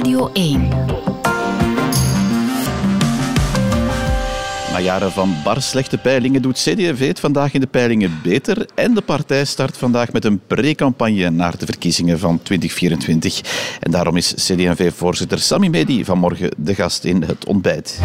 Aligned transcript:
Radio 0.00 0.30
1. 0.32 0.68
Na 4.72 4.80
jaren 4.80 5.12
van 5.12 5.34
bar 5.44 5.62
slechte 5.62 5.98
peilingen 5.98 6.42
doet 6.42 6.58
CD&V 6.58 7.06
het 7.06 7.20
vandaag 7.20 7.54
in 7.54 7.60
de 7.60 7.66
peilingen 7.66 8.20
beter. 8.22 8.66
En 8.74 8.94
de 8.94 9.00
partij 9.00 9.44
start 9.44 9.76
vandaag 9.76 10.12
met 10.12 10.24
een 10.24 10.40
pre-campagne 10.46 11.30
naar 11.30 11.58
de 11.58 11.66
verkiezingen 11.66 12.18
van 12.18 12.42
2024. 12.42 13.40
En 13.80 13.90
daarom 13.90 14.16
is 14.16 14.34
CD&V-voorzitter 14.34 15.38
Sami 15.38 15.70
Medi 15.70 16.04
vanmorgen 16.04 16.50
de 16.56 16.74
gast 16.74 17.04
in 17.04 17.22
het 17.22 17.44
ontbijt. 17.44 18.00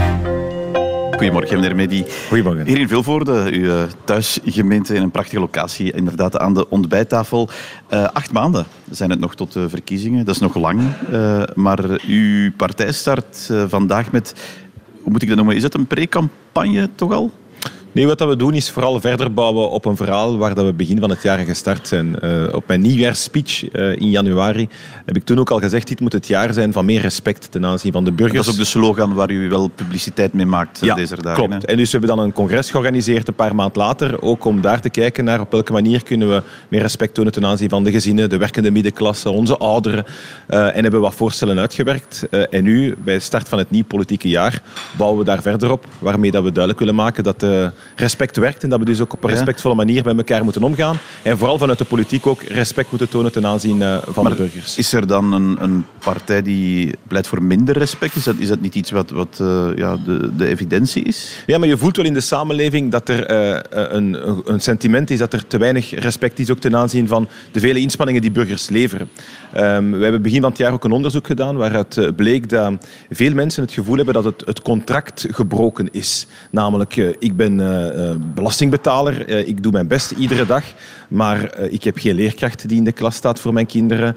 Goedemorgen, 1.15 1.59
meneer 1.59 1.75
Medi. 1.75 2.05
Goedemorgen. 2.27 2.65
Hier 2.65 2.79
in 2.79 2.87
Vilvoorde, 2.87 3.51
uw 3.51 3.69
eh, 3.69 3.83
thuisgemeente 4.03 4.95
in 4.95 5.01
een 5.01 5.11
prachtige 5.11 5.39
locatie, 5.39 5.91
inderdaad 5.91 6.37
aan 6.37 6.53
de 6.53 6.69
ontbijttafel. 6.69 7.49
Uh, 7.93 8.03
acht 8.03 8.31
maanden 8.31 8.65
zijn 8.89 9.09
het 9.09 9.19
nog 9.19 9.35
tot 9.35 9.53
de 9.53 9.69
verkiezingen. 9.69 10.25
Dat 10.25 10.35
is 10.35 10.41
nog 10.41 10.55
lang. 10.55 10.81
Uh, 11.11 11.43
maar 11.53 11.79
uw 12.07 12.51
partij 12.57 12.91
start 12.91 13.47
uh, 13.51 13.63
vandaag 13.67 14.11
met, 14.11 14.33
hoe 15.01 15.11
moet 15.11 15.21
ik 15.21 15.27
dat 15.27 15.37
noemen, 15.37 15.55
is 15.55 15.61
dat 15.61 15.73
een 15.73 15.87
pre-campagne 15.87 16.89
toch 16.95 17.11
al? 17.11 17.31
Nee, 17.95 18.07
wat 18.07 18.19
we 18.19 18.35
doen 18.35 18.53
is 18.53 18.69
vooral 18.69 18.99
verder 18.99 19.33
bouwen 19.33 19.69
op 19.69 19.85
een 19.85 19.95
verhaal 19.95 20.37
waar 20.37 20.55
dat 20.55 20.65
we 20.65 20.73
begin 20.73 20.99
van 20.99 21.09
het 21.09 21.21
jaar 21.21 21.37
gestart 21.37 21.87
zijn. 21.87 22.15
Uh, 22.23 22.53
op 22.53 22.67
mijn 22.67 22.81
nieuwjaarsspeech 22.81 23.73
uh, 23.73 23.95
in 23.95 24.09
januari 24.09 24.69
heb 25.05 25.15
ik 25.15 25.23
toen 25.23 25.39
ook 25.39 25.49
al 25.51 25.59
gezegd, 25.59 25.87
dit 25.87 25.99
moet 25.99 26.13
het 26.13 26.27
jaar 26.27 26.53
zijn 26.53 26.73
van 26.73 26.85
meer 26.85 27.01
respect 27.01 27.51
ten 27.51 27.65
aanzien 27.65 27.91
van 27.91 28.03
de 28.03 28.11
burgers. 28.11 28.37
Dat 28.37 28.45
is 28.45 28.51
ook 28.51 28.65
de 28.65 28.69
slogan 28.69 29.13
waar 29.13 29.31
u 29.31 29.49
wel 29.49 29.67
publiciteit 29.67 30.33
mee 30.33 30.45
maakt 30.45 30.79
ja, 30.81 30.95
deze 30.95 31.21
dagen. 31.21 31.47
klopt. 31.47 31.61
Hè? 31.61 31.67
En 31.67 31.77
dus 31.77 31.91
we 31.91 31.97
hebben 31.97 32.17
dan 32.17 32.25
een 32.25 32.33
congres 32.33 32.71
georganiseerd 32.71 33.27
een 33.27 33.33
paar 33.33 33.55
maanden 33.55 33.81
later, 33.81 34.21
ook 34.21 34.45
om 34.45 34.61
daar 34.61 34.81
te 34.81 34.89
kijken 34.89 35.23
naar 35.23 35.39
op 35.39 35.51
welke 35.51 35.71
manier 35.71 36.03
kunnen 36.03 36.29
we 36.29 36.43
meer 36.67 36.81
respect 36.81 37.13
tonen 37.13 37.31
ten 37.31 37.45
aanzien 37.45 37.69
van 37.69 37.83
de 37.83 37.91
gezinnen, 37.91 38.29
de 38.29 38.37
werkende 38.37 38.71
middenklasse, 38.71 39.29
onze 39.29 39.57
ouderen. 39.57 40.05
Uh, 40.49 40.75
en 40.75 40.81
hebben 40.81 41.01
wat 41.01 41.15
voorstellen 41.15 41.59
uitgewerkt. 41.59 42.27
en 42.29 42.63
nu, 42.63 42.95
bij 43.03 43.13
de 43.13 43.19
start 43.19 43.49
van 43.49 43.57
het 43.57 43.71
nieuw 43.71 43.85
politieke 43.85 44.29
jaar, 44.29 44.61
bouwen 44.97 45.19
we 45.19 45.25
daar 45.25 45.41
verder 45.41 45.71
op, 45.71 45.85
waarmee 45.99 46.31
dat 46.31 46.43
we 46.43 46.51
duidelijk 46.51 46.79
willen 46.79 46.95
maken 46.95 47.23
dat 47.23 47.39
de 47.39 47.71
respect 47.95 48.37
werkt 48.37 48.63
en 48.63 48.69
dat 48.69 48.79
we 48.79 48.85
dus 48.85 49.01
ook 49.01 49.13
op 49.13 49.23
een 49.23 49.29
respectvolle 49.29 49.75
manier 49.75 50.03
met 50.03 50.17
elkaar 50.17 50.43
moeten 50.43 50.63
omgaan. 50.63 50.97
En 51.21 51.37
vooral 51.37 51.57
vanuit 51.57 51.77
de 51.77 51.85
politiek 51.85 52.27
ook 52.27 52.41
respect 52.41 52.89
moeten 52.89 53.09
tonen 53.09 53.31
ten 53.31 53.45
aanzien 53.45 53.79
van 54.07 54.23
maar 54.23 54.31
de 54.31 54.37
burgers. 54.37 54.77
Is 54.77 54.93
er 54.93 55.07
dan 55.07 55.33
een, 55.33 55.57
een, 55.59 55.85
partij 55.99 56.41
die 56.41 56.95
pleit 57.07 57.27
voor 57.27 57.43
minder 57.43 57.77
respect? 57.77 58.15
Is 58.15 58.23
dat, 58.23 58.35
is 58.37 58.47
dat 58.47 58.61
niet 58.61 58.75
iets 58.75 58.91
wat, 58.91 59.09
wat 59.09 59.37
uh, 59.41 59.67
ja, 59.75 59.97
de, 60.05 60.35
de 60.35 60.47
evidentie 60.47 61.03
is? 61.03 61.43
Ja, 61.45 61.57
maar 61.57 61.67
je 61.67 61.77
voelt 61.77 61.95
wel 61.95 62.05
in 62.05 62.13
de 62.13 62.21
samenleving 62.21 62.91
dat 62.91 63.09
er 63.09 63.31
uh, 63.31 63.59
een, 63.71 64.17
een 64.45 64.59
sentiment 64.59 65.09
is 65.09 65.19
dat 65.19 65.33
er 65.33 65.47
te 65.47 65.57
weinig 65.57 65.99
respect 65.99 66.39
is 66.39 66.51
ook 66.51 66.59
ten 66.59 66.75
aanzien 66.75 67.07
van 67.07 67.27
de 67.51 67.59
vele 67.59 67.79
inspanningen 67.79 68.21
die 68.21 68.31
burgers 68.31 68.69
leveren. 68.69 69.09
Um, 69.57 69.91
we 69.91 70.03
hebben 70.03 70.21
begin 70.21 70.41
van 70.41 70.49
het 70.49 70.59
jaar 70.59 70.73
ook 70.73 70.83
een 70.83 70.91
onderzoek 70.91 71.27
gedaan 71.27 71.55
waaruit 71.55 72.15
bleek 72.15 72.49
dat 72.49 72.85
veel 73.09 73.33
mensen 73.33 73.63
het 73.63 73.71
gevoel 73.71 73.95
hebben 73.95 74.13
dat 74.13 74.23
het, 74.23 74.43
het 74.45 74.61
contract 74.61 75.25
gebroken 75.29 75.89
is. 75.91 76.27
Namelijk, 76.51 76.95
uh, 76.95 77.13
ik 77.19 77.35
ben 77.35 77.59
belastingbetaler, 78.33 79.29
uh, 79.29 79.47
ik 79.47 79.63
doe 79.63 79.71
mijn 79.71 79.87
best 79.87 80.11
iedere 80.11 80.45
dag, 80.45 80.63
maar 81.07 81.59
ik 81.59 81.83
heb 81.83 81.97
geen 81.97 82.15
leerkracht 82.15 82.67
die 82.67 82.77
in 82.77 82.83
de 82.83 82.91
klas 82.91 83.15
staat 83.15 83.39
voor 83.39 83.53
mijn 83.53 83.65
kinderen. 83.65 84.15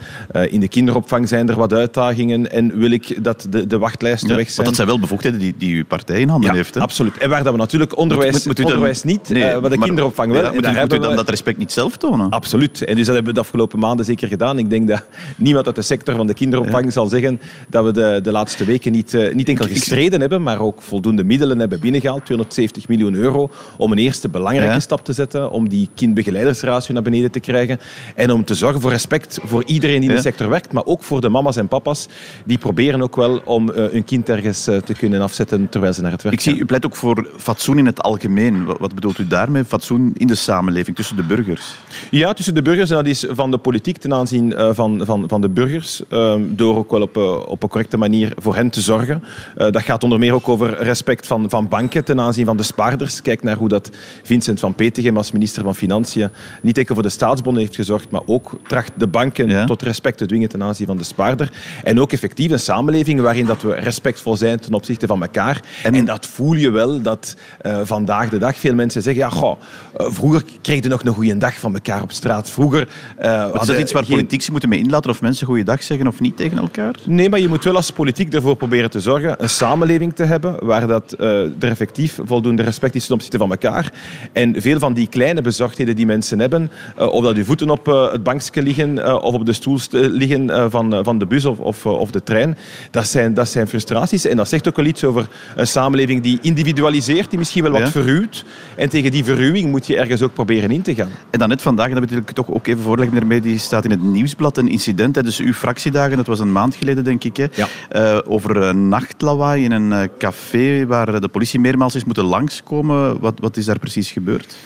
in 0.50 0.60
de 0.60 0.68
kinderopvang 0.68 1.28
zijn 1.28 1.48
er 1.48 1.56
wat 1.56 1.72
uitdagingen 1.72 2.50
en 2.50 2.78
wil 2.78 2.90
ik 2.90 3.24
dat 3.24 3.46
de, 3.50 3.66
de 3.66 3.78
wachtlijsten 3.78 4.28
ja, 4.28 4.36
weg 4.36 4.50
zijn. 4.50 4.56
Want 4.56 4.68
dat 4.68 4.76
zijn 4.76 4.88
wel 4.88 4.98
bevoegdheden 4.98 5.40
die, 5.40 5.54
die 5.58 5.76
uw 5.76 5.84
partij 5.84 6.20
in 6.20 6.28
handen 6.28 6.50
ja, 6.50 6.56
heeft. 6.56 6.74
Hè? 6.74 6.80
absoluut. 6.80 7.18
En 7.18 7.30
waar 7.30 7.42
dat 7.42 7.52
we 7.52 7.58
natuurlijk 7.58 7.96
onderwijs, 7.96 8.46
moet, 8.46 8.64
onderwijs 8.64 9.02
dan, 9.02 9.12
niet, 9.12 9.28
nee, 9.28 9.60
maar 9.60 9.70
de 9.70 9.78
kinderopvang 9.78 10.32
wel. 10.32 10.42
Ja, 10.42 10.52
moet, 10.52 10.66
u, 10.66 10.80
moet 10.80 10.92
u 10.92 10.98
dan 10.98 11.10
we... 11.10 11.16
dat 11.16 11.28
respect 11.28 11.58
niet 11.58 11.72
zelf 11.72 11.96
tonen? 11.96 12.30
Absoluut. 12.30 12.84
En 12.84 12.96
dus 12.96 13.06
dat 13.06 13.14
hebben 13.14 13.32
we 13.32 13.40
de 13.40 13.44
afgelopen 13.44 13.78
maanden 13.78 14.04
zeker 14.04 14.28
gedaan. 14.28 14.58
Ik 14.58 14.70
denk 14.70 14.88
dat 14.88 15.04
niemand 15.36 15.66
uit 15.66 15.76
de 15.76 15.82
sector 15.82 16.16
van 16.16 16.26
de 16.26 16.34
kinderopvang 16.34 16.92
zal 16.92 17.06
zeggen 17.06 17.40
dat 17.68 17.84
we 17.84 17.92
de, 17.92 18.20
de 18.22 18.32
laatste 18.32 18.64
weken 18.64 18.92
niet, 18.92 19.32
niet 19.32 19.48
enkel 19.48 19.66
gestreden 19.66 20.20
hebben, 20.20 20.42
maar 20.42 20.60
ook 20.60 20.82
voldoende 20.82 21.24
middelen 21.24 21.58
hebben 21.58 21.80
binnengehaald. 21.80 22.24
270 22.24 22.88
miljoen 22.88 23.14
euro 23.14 23.47
om 23.76 23.92
een 23.92 23.98
eerste 23.98 24.28
belangrijke 24.28 24.74
ja. 24.74 24.80
stap 24.80 25.04
te 25.04 25.12
zetten, 25.12 25.50
om 25.50 25.68
die 25.68 25.88
kindbegeleidersratio 25.94 26.94
naar 26.94 27.02
beneden 27.02 27.30
te 27.30 27.40
krijgen 27.40 27.80
en 28.14 28.30
om 28.30 28.44
te 28.44 28.54
zorgen 28.54 28.80
voor 28.80 28.90
respect 28.90 29.38
voor 29.44 29.64
iedereen 29.64 30.00
die 30.00 30.10
in 30.10 30.16
de 30.16 30.22
sector 30.22 30.48
werkt, 30.48 30.72
maar 30.72 30.84
ook 30.84 31.02
voor 31.02 31.20
de 31.20 31.28
mama's 31.28 31.56
en 31.56 31.68
papa's 31.68 32.08
die 32.44 32.58
proberen 32.58 33.02
ook 33.02 33.16
wel 33.16 33.40
om 33.44 33.70
uh, 33.70 33.74
hun 33.74 34.04
kind 34.04 34.28
ergens 34.28 34.68
uh, 34.68 34.76
te 34.76 34.94
kunnen 34.94 35.20
afzetten 35.20 35.68
terwijl 35.68 35.92
ze 35.92 36.02
naar 36.02 36.10
het 36.10 36.22
werk 36.22 36.34
Ik 36.34 36.40
zie, 36.40 36.56
u 36.56 36.64
pleit 36.64 36.86
ook 36.86 36.96
voor 36.96 37.28
fatsoen 37.36 37.78
in 37.78 37.86
het 37.86 38.02
algemeen. 38.02 38.64
Wat, 38.64 38.94
bedoelt 38.94 39.18
u 39.18 39.26
daarmee? 39.26 39.64
Fatsoen 39.64 40.12
in 40.16 40.26
de 40.26 40.34
samenleving, 40.34 40.96
tussen 40.96 41.16
de 41.16 41.22
burgers? 41.22 41.74
Ja, 42.10 42.32
tussen 42.32 42.54
de 42.54 42.62
burgers. 42.62 42.90
En 42.90 42.96
dat 42.96 43.06
is 43.06 43.26
van 43.28 43.50
de 43.50 43.58
politiek 43.58 43.96
ten 43.96 44.14
aanzien 44.14 44.50
uh, 44.50 44.70
van, 44.72 45.02
van, 45.04 45.24
van 45.28 45.40
de 45.40 45.48
burgers. 45.48 46.02
door 46.38 46.76
ook 46.76 46.90
wel 46.90 47.02
op, 47.02 47.16
op 47.46 47.62
een 47.62 47.68
correcte 47.68 47.96
manier 47.96 48.32
voor 48.36 48.54
hen 48.54 48.70
te 48.70 48.80
zorgen. 48.80 49.24
dat 49.54 49.82
gaat 49.82 50.04
onder 50.04 50.18
meer 50.18 50.34
ook 50.34 50.48
over 50.48 50.82
respect 50.82 51.26
van, 51.26 51.50
van 51.50 51.68
banken 51.68 52.04
ten 52.04 52.20
aanzien 52.20 52.46
van 52.46 52.56
de 52.56 52.62
spaarders. 52.62 53.22
Kijk 53.28 53.42
naar 53.42 53.56
hoe 53.56 53.68
dat 53.68 53.90
Vincent 54.22 54.60
van 54.60 54.74
Petegem 54.74 55.16
als 55.16 55.32
minister 55.32 55.62
van 55.62 55.74
Financiën 55.74 56.28
niet 56.62 56.78
enkel 56.78 56.94
voor 56.94 57.02
de 57.02 57.08
staatsbonden 57.08 57.62
heeft 57.62 57.74
gezorgd, 57.74 58.10
maar 58.10 58.20
ook 58.26 58.58
tracht 58.66 58.92
de 58.96 59.06
banken 59.06 59.48
ja. 59.48 59.64
tot 59.64 59.82
respect 59.82 60.18
te 60.18 60.26
dwingen 60.26 60.48
ten 60.48 60.62
aanzien 60.62 60.86
van 60.86 60.96
de 60.96 61.04
spaarder. 61.04 61.52
En 61.84 62.00
ook 62.00 62.12
effectief 62.12 62.50
een 62.50 62.58
samenleving 62.58 63.20
waarin 63.20 63.46
dat 63.46 63.62
we 63.62 63.74
respectvol 63.74 64.36
zijn 64.36 64.60
ten 64.60 64.74
opzichte 64.74 65.06
van 65.06 65.22
elkaar. 65.22 65.62
En, 65.82 65.94
en 65.94 66.04
dat 66.04 66.26
voel 66.26 66.52
je 66.52 66.70
wel 66.70 67.02
dat 67.02 67.36
uh, 67.62 67.80
vandaag 67.84 68.28
de 68.28 68.38
dag 68.38 68.56
veel 68.56 68.74
mensen 68.74 69.02
zeggen, 69.02 69.22
ja, 69.22 69.30
goh, 69.30 69.60
uh, 70.00 70.06
vroeger 70.10 70.44
kreeg 70.62 70.82
je 70.82 70.88
nog 70.88 71.04
een 71.04 71.14
goede 71.14 71.38
dag 71.38 71.54
van 71.54 71.74
elkaar 71.74 72.02
op 72.02 72.12
straat. 72.12 72.50
Vroeger... 72.50 72.88
Uh, 73.22 73.48
is 73.60 73.66
dat 73.66 73.78
iets 73.78 73.92
waar 73.92 74.04
geen... 74.04 74.16
politici 74.16 74.50
moeten 74.50 74.68
mee 74.68 74.78
inlaten 74.78 75.10
of 75.10 75.20
mensen 75.20 75.46
goede 75.46 75.64
dag 75.64 75.82
zeggen 75.82 76.06
of 76.06 76.20
niet 76.20 76.36
tegen 76.36 76.58
elkaar? 76.58 76.94
Nee, 77.04 77.28
maar 77.28 77.40
je 77.40 77.48
moet 77.48 77.64
wel 77.64 77.76
als 77.76 77.90
politiek 77.90 78.34
ervoor 78.34 78.56
proberen 78.56 78.90
te 78.90 79.00
zorgen 79.00 79.42
een 79.42 79.48
samenleving 79.48 80.14
te 80.14 80.24
hebben 80.24 80.66
waar 80.66 80.86
dat, 80.86 81.14
er 81.18 81.52
effectief 81.60 82.18
voldoende 82.24 82.62
respect 82.62 82.94
is 82.94 83.06
ten 83.06 83.14
opzichte 83.18 83.38
van 83.38 83.50
elkaar. 83.50 83.92
En 84.32 84.62
veel 84.62 84.78
van 84.78 84.92
die 84.92 85.06
kleine 85.06 85.40
bezorgdheden 85.40 85.96
die 85.96 86.06
mensen 86.06 86.38
hebben, 86.38 86.70
of 86.96 87.24
dat 87.24 87.36
je 87.36 87.44
voeten 87.44 87.70
op 87.70 87.86
het 87.86 88.22
bankje 88.22 88.62
liggen 88.62 89.22
of 89.22 89.34
op 89.34 89.46
de 89.46 89.52
stoel 89.52 89.78
liggen 89.90 90.70
van, 90.70 91.04
van 91.04 91.18
de 91.18 91.26
bus 91.26 91.44
of, 91.44 91.58
of, 91.58 91.86
of 91.86 92.10
de 92.10 92.22
trein, 92.22 92.58
dat 92.90 93.06
zijn, 93.06 93.34
dat 93.34 93.48
zijn 93.48 93.68
frustraties. 93.68 94.24
En 94.24 94.36
dat 94.36 94.48
zegt 94.48 94.68
ook 94.68 94.76
wel 94.76 94.84
iets 94.84 95.04
over 95.04 95.28
een 95.56 95.66
samenleving 95.66 96.22
die 96.22 96.38
individualiseert, 96.42 97.30
die 97.30 97.38
misschien 97.38 97.62
wel 97.62 97.72
wat 97.72 97.80
ja. 97.80 97.90
verruwt. 97.90 98.44
En 98.76 98.88
tegen 98.88 99.10
die 99.10 99.24
verruwing 99.24 99.70
moet 99.70 99.86
je 99.86 99.96
ergens 99.96 100.22
ook 100.22 100.34
proberen 100.34 100.70
in 100.70 100.82
te 100.82 100.94
gaan. 100.94 101.10
En 101.30 101.38
dan 101.38 101.48
net 101.48 101.62
vandaag, 101.62 101.88
en 101.88 101.94
dat 101.94 102.10
wil 102.10 102.18
ik 102.18 102.30
toch 102.30 102.50
ook 102.50 102.66
even 102.66 102.82
voorleggen, 102.82 103.14
meneer 103.14 103.28
Mee, 103.28 103.40
die 103.40 103.58
staat 103.58 103.84
in 103.84 103.90
het 103.90 104.02
nieuwsblad, 104.02 104.56
een 104.56 104.68
incident 104.68 105.14
tijdens 105.14 105.38
uw 105.38 105.52
fractiedagen, 105.52 106.16
dat 106.16 106.26
was 106.26 106.40
een 106.40 106.52
maand 106.52 106.74
geleden 106.74 107.04
denk 107.04 107.24
ik, 107.24 107.36
hè, 107.36 107.46
ja. 107.54 107.68
uh, 107.92 108.18
over 108.24 108.56
een 108.56 108.88
nachtlawaai 108.88 109.64
in 109.64 109.72
een 109.72 110.10
café 110.18 110.86
waar 110.86 111.20
de 111.20 111.28
politie 111.28 111.60
meermaals 111.60 111.94
is 111.94 112.04
moeten 112.04 112.24
langskomen. 112.24 113.07
Wat, 113.20 113.40
wat 113.40 113.56
is 113.56 113.64
daar 113.64 113.78
precies 113.78 114.10
gebeurd? 114.10 114.56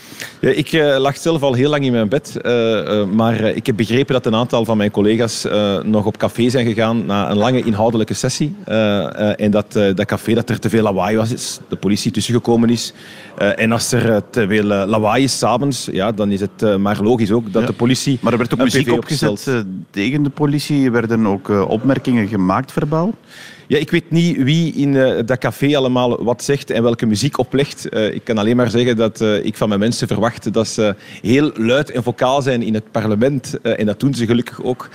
Ja, 0.40 0.48
ik 0.48 0.72
uh, 0.72 0.96
lag 0.98 1.16
zelf 1.16 1.42
al 1.42 1.54
heel 1.54 1.70
lang 1.70 1.84
in 1.84 1.92
mijn 1.92 2.08
bed, 2.08 2.38
uh, 2.42 2.52
uh, 2.52 3.04
maar 3.04 3.40
ik 3.40 3.66
heb 3.66 3.76
begrepen 3.76 4.14
dat 4.14 4.26
een 4.26 4.34
aantal 4.34 4.64
van 4.64 4.76
mijn 4.76 4.90
collega's 4.90 5.46
nog 5.82 6.06
op 6.06 6.16
café 6.16 6.48
zijn 6.50 6.66
gegaan 6.66 7.06
na 7.06 7.30
een 7.30 7.36
lange 7.36 7.62
inhoudelijke 7.62 8.14
sessie. 8.14 8.54
en 9.36 9.50
dat 9.50 9.72
dat 9.72 10.04
café 10.04 10.34
dat 10.34 10.50
er 10.50 10.58
te 10.58 10.68
veel 10.68 10.82
lawaai 10.82 11.16
was, 11.16 11.32
is 11.32 11.58
de 11.68 11.76
politie 11.76 12.10
tussengekomen 12.10 12.70
is. 12.70 12.92
en 13.36 13.72
als 13.72 13.92
er 13.92 14.22
te 14.30 14.46
veel 14.46 14.64
lawaai 14.64 15.24
is 15.24 15.38
s'avonds, 15.38 15.88
ja, 15.92 16.12
dan 16.12 16.30
is 16.30 16.40
het 16.40 16.78
maar 16.78 17.02
logisch 17.02 17.30
ook 17.30 17.52
dat 17.52 17.62
ja. 17.62 17.68
de 17.68 17.74
politie. 17.74 18.18
Maar 18.20 18.32
er 18.32 18.38
werd 18.38 18.52
ook 18.52 18.62
muziek 18.62 18.92
opgezet 18.92 19.64
tegen 19.90 20.22
de 20.22 20.30
politie. 20.30 20.84
Er 20.84 20.92
werden 20.92 21.26
ook 21.26 21.48
opmerkingen 21.48 22.28
gemaakt 22.28 22.72
verbaal. 22.72 23.14
Ja, 23.66 23.78
ik 23.78 23.90
weet 23.90 24.10
niet 24.10 24.42
wie 24.42 24.72
in 24.72 24.92
dat 25.26 25.38
café 25.38 25.76
allemaal 25.76 26.24
wat 26.24 26.44
zegt 26.44 26.70
en 26.70 26.82
welke 26.82 27.06
muziek 27.06 27.38
oplegt. 27.38 27.94
Ik 27.94 28.24
kan 28.24 28.38
alleen 28.38 28.56
maar 28.56 28.70
zeggen 28.70 28.96
dat 28.96 29.20
ik 29.20 29.56
van 29.56 29.68
mijn 29.68 29.80
mensen 29.80 30.08
verwacht 30.12 30.52
dat 30.52 30.68
ze 30.68 30.94
heel 31.22 31.50
luid 31.54 31.90
en 31.90 32.02
vocaal 32.02 32.42
zijn 32.42 32.62
in 32.62 32.74
het 32.74 32.90
parlement. 32.90 33.60
en 33.60 33.86
dat 33.86 34.00
doen 34.00 34.14
ze 34.14 34.26
gelukkig 34.26 34.62
ook. 34.62 34.88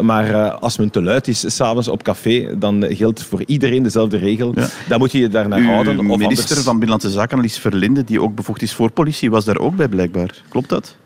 maar 0.00 0.50
als 0.50 0.78
men 0.78 0.90
te 0.90 1.02
luid 1.02 1.28
is 1.28 1.54
s'avonds 1.56 1.88
op 1.88 2.02
café, 2.02 2.58
dan 2.58 2.84
geldt 2.88 3.22
voor 3.22 3.42
iedereen 3.46 3.82
dezelfde 3.82 4.16
regel. 4.16 4.52
Ja. 4.54 4.68
Dan 4.88 4.98
moet 4.98 5.12
je 5.12 5.18
je 5.18 5.28
daar 5.28 5.48
naar 5.48 5.62
houden. 5.62 5.98
Uw 5.98 6.02
minister 6.02 6.48
anders... 6.48 6.60
van 6.60 6.78
Binnenlandse 6.78 7.10
Zaken, 7.10 7.30
Annelies 7.30 7.58
Verlinde, 7.58 8.04
die 8.04 8.20
ook 8.20 8.34
bevoegd 8.34 8.62
is 8.62 8.72
voor 8.72 8.90
politie, 8.90 9.30
was 9.30 9.44
daar 9.44 9.58
ook 9.58 9.76
bij 9.76 9.88
blijkbaar. 9.88 10.42
Klopt 10.48 10.68
dat? 10.68 10.96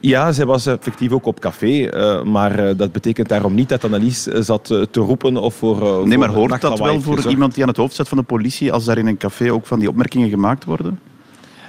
Ja, 0.00 0.32
zij 0.32 0.46
was 0.46 0.66
effectief 0.66 1.12
ook 1.12 1.26
op 1.26 1.40
café. 1.40 1.90
Maar 2.24 2.76
dat 2.76 2.92
betekent 2.92 3.28
daarom 3.28 3.54
niet 3.54 3.68
dat 3.68 3.84
Annelies 3.84 4.22
zat 4.22 4.64
te 4.66 5.00
roepen 5.00 5.36
of 5.36 5.54
voor. 5.54 6.08
nee, 6.08 6.18
maar 6.18 6.28
hoort 6.28 6.60
dat 6.60 6.78
wel 6.78 7.00
voor 7.00 7.28
iemand 7.28 7.54
die 7.54 7.62
aan 7.62 7.68
het 7.68 7.78
hoofd 7.78 7.92
staat 7.92 8.08
van 8.08 8.18
de 8.18 8.24
politie 8.24 8.72
als 8.72 8.84
daar 8.84 8.98
in 8.98 9.06
een 9.06 9.16
café 9.16 9.52
ook 9.52 9.66
van 9.66 9.78
die 9.78 9.88
opmerkingen 9.88 10.28
gemaakt 10.28 10.64
worden? 10.64 11.00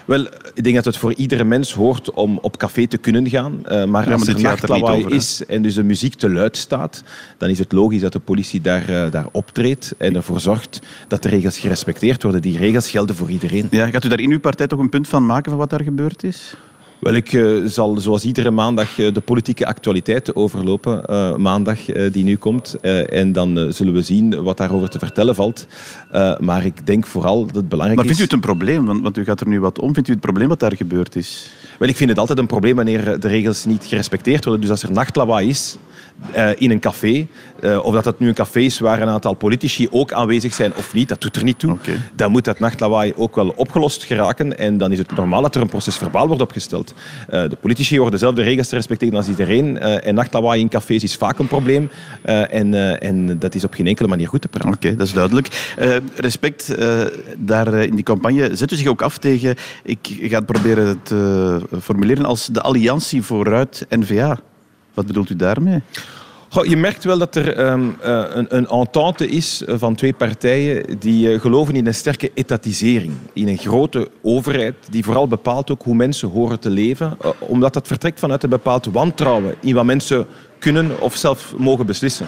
Wel, 0.05 0.27
ik 0.53 0.63
denk 0.63 0.75
dat 0.75 0.85
het 0.85 0.97
voor 0.97 1.13
iedere 1.13 1.43
mens 1.43 1.73
hoort 1.73 2.11
om 2.11 2.37
op 2.41 2.57
café 2.57 2.87
te 2.87 2.97
kunnen 2.97 3.29
gaan. 3.29 3.63
Uh, 3.65 3.85
maar 3.85 4.07
ja, 4.07 4.13
als 4.13 4.27
er 4.27 4.41
nachtlawaai 4.41 5.05
is 5.05 5.45
en 5.47 5.61
dus 5.61 5.73
de 5.73 5.83
muziek 5.83 6.13
te 6.13 6.29
luid 6.29 6.57
staat, 6.57 7.03
dan 7.37 7.49
is 7.49 7.59
het 7.59 7.71
logisch 7.71 8.01
dat 8.01 8.13
de 8.13 8.19
politie 8.19 8.61
daar, 8.61 8.89
uh, 8.89 9.11
daar 9.11 9.27
optreedt 9.31 9.93
en 9.97 10.15
ervoor 10.15 10.39
zorgt 10.39 10.79
dat 11.07 11.23
de 11.23 11.29
regels 11.29 11.57
gerespecteerd 11.57 12.23
worden. 12.23 12.41
Die 12.41 12.57
regels 12.57 12.89
gelden 12.89 13.15
voor 13.15 13.29
iedereen. 13.29 13.67
Ja, 13.71 13.89
gaat 13.89 14.03
u 14.03 14.09
daar 14.09 14.19
in 14.19 14.31
uw 14.31 14.39
partij 14.39 14.67
toch 14.67 14.79
een 14.79 14.89
punt 14.89 15.07
van 15.07 15.25
maken 15.25 15.49
van 15.51 15.59
wat 15.59 15.69
daar 15.69 15.83
gebeurd 15.83 16.23
is? 16.23 16.55
Wel, 17.05 17.13
ik 17.13 17.33
uh, 17.33 17.65
zal 17.65 17.97
zoals 17.99 18.23
iedere 18.23 18.51
maandag 18.51 18.97
uh, 18.97 19.13
de 19.13 19.21
politieke 19.21 19.65
actualiteiten 19.65 20.35
overlopen. 20.35 21.03
Uh, 21.09 21.35
maandag 21.35 21.85
die 21.85 22.23
nu 22.23 22.35
komt. 22.35 22.79
en 23.09 23.31
dan 23.31 23.73
zullen 23.73 23.93
we 23.93 24.01
zien 24.01 24.43
wat 24.43 24.57
daarover 24.57 24.89
te 24.89 24.99
vertellen 24.99 25.35
valt. 25.35 25.67
maar 26.39 26.65
ik 26.65 26.87
denk 26.87 27.05
vooral 27.05 27.45
dat 27.45 27.55
het 27.55 27.69
belangrijk 27.69 27.99
is... 28.01 28.05
Maar 28.05 28.15
vindt 28.15 28.19
u 28.19 28.23
het 28.23 28.33
een 28.33 28.55
probleem? 28.55 28.85
Want, 28.85 29.01
want 29.01 29.17
u 29.17 29.23
gaat 29.23 29.39
er 29.39 29.47
nu 29.47 29.59
wat 29.59 29.79
om. 29.79 29.93
Vindt 29.93 30.09
u 30.09 30.11
het 30.11 30.21
probleem 30.21 30.47
wat 30.47 30.59
daar 30.59 30.75
gebeurd 30.75 31.15
is? 31.15 31.49
Wel, 31.79 31.89
ik 31.89 31.95
vind 31.95 32.09
het 32.09 32.19
altijd 32.19 32.39
een 32.39 32.47
probleem 32.47 32.75
wanneer 32.75 33.19
de 33.19 33.27
regels 33.27 33.65
niet 33.65 33.85
gerespecteerd 33.85 34.43
worden. 34.43 34.61
Dus 34.61 34.69
als 34.69 34.83
er 34.83 34.91
nachtlawaai 34.91 35.49
is, 35.49 35.77
uh, 36.35 36.49
in 36.57 36.71
een 36.71 36.79
café. 36.79 37.27
Uh, 37.61 37.85
of 37.85 37.93
dat 37.93 38.05
het 38.05 38.19
nu 38.19 38.27
een 38.27 38.33
café 38.33 38.59
is 38.59 38.79
waar 38.79 39.01
een 39.01 39.07
aantal 39.07 39.33
politici 39.33 39.87
ook 39.91 40.11
aanwezig 40.11 40.53
zijn 40.53 40.75
of 40.75 40.93
niet, 40.93 41.09
dat 41.09 41.21
doet 41.21 41.35
er 41.35 41.43
niet 41.43 41.59
toe. 41.59 41.71
Okay. 41.71 41.97
Dan 42.15 42.31
moet 42.31 42.45
dat 42.45 42.59
nachtlawaai 42.59 43.13
ook 43.15 43.35
wel 43.35 43.53
opgelost 43.55 44.03
geraken. 44.03 44.57
En 44.57 44.77
dan 44.77 44.91
is 44.91 44.97
het 44.97 45.15
normaal 45.15 45.41
dat 45.41 45.55
er 45.55 45.61
een 45.61 45.67
proces 45.67 45.97
verbaal 45.97 46.27
wordt 46.27 46.41
opgesteld. 46.41 46.93
Uh, 46.93 47.49
de 47.49 47.57
politici 47.61 47.95
horen 47.97 48.11
dezelfde 48.11 48.41
regels 48.41 48.67
te 48.67 48.75
respecteren 48.75 49.15
als 49.15 49.27
iedereen. 49.27 49.79
en 49.79 50.15
nachtlawaai 50.15 50.61
in 50.61 50.69
cafés 50.69 51.03
is 51.03 51.15
vaak 51.15 51.39
een 51.39 51.47
probleem. 51.47 51.89
en, 52.23 52.99
en 52.99 53.39
dat 53.39 53.55
is 53.55 53.63
op 53.63 53.73
geen 53.73 53.87
enkele 53.87 54.07
manier 54.07 54.27
goed 54.27 54.41
te 54.41 54.47
praten. 54.47 54.73
Oké, 54.73 54.95
dat 54.95 55.07
is 55.07 55.13
duidelijk. 55.13 55.73
respect 56.15 56.75
daar 57.37 57.73
in 57.73 57.95
die 57.95 58.03
campagne. 58.03 58.55
Zet 58.55 58.71
u 58.71 58.75
zich 58.75 58.87
ook 58.87 59.01
af 59.01 59.17
tegen, 59.17 59.55
ik 59.83 60.17
ga 60.21 60.37
het 60.37 60.45
proberen 60.45 60.99
te 61.03 61.61
formuleren, 61.81 62.25
als 62.25 62.45
de 62.45 62.61
Alliantie 62.61 63.21
Vooruit 63.21 63.85
NVA. 63.89 64.39
Wat 64.95 65.05
bedoelt 65.05 65.29
u 65.29 65.35
daarmee? 65.35 65.81
Goh, 66.49 66.65
je 66.65 66.77
merkt 66.77 67.03
wel 67.03 67.17
dat 67.17 67.35
er 67.35 67.59
um, 67.59 67.97
een, 68.01 68.55
een, 68.55 68.67
entente 68.67 69.27
is 69.27 69.63
van 69.67 69.95
twee 69.95 70.13
partijen 70.13 70.99
die 70.99 71.31
uh, 71.31 71.39
geloven 71.39 71.75
in 71.75 71.87
een 71.87 71.93
sterke 71.93 72.31
etatisering. 72.33 73.13
In 73.33 73.47
een 73.47 73.57
grote 73.57 74.09
overheid 74.21 74.75
die 74.89 75.03
vooral 75.03 75.27
bepaalt 75.27 75.71
ook 75.71 75.83
hoe 75.83 75.95
mensen 75.95 76.29
horen 76.29 76.59
te 76.59 76.69
leven. 76.69 77.17
Omdat 77.39 77.73
dat 77.73 77.87
vertrekt 77.87 78.19
vanuit 78.19 78.43
een 78.43 78.49
bepaald 78.49 78.85
wantrouwen 78.85 79.55
in 79.59 79.75
wat 79.75 79.85
mensen 79.85 80.25
kunnen 80.59 81.01
of 81.01 81.15
zelf 81.15 81.53
mogen 81.57 81.85
beslissen. 81.85 82.27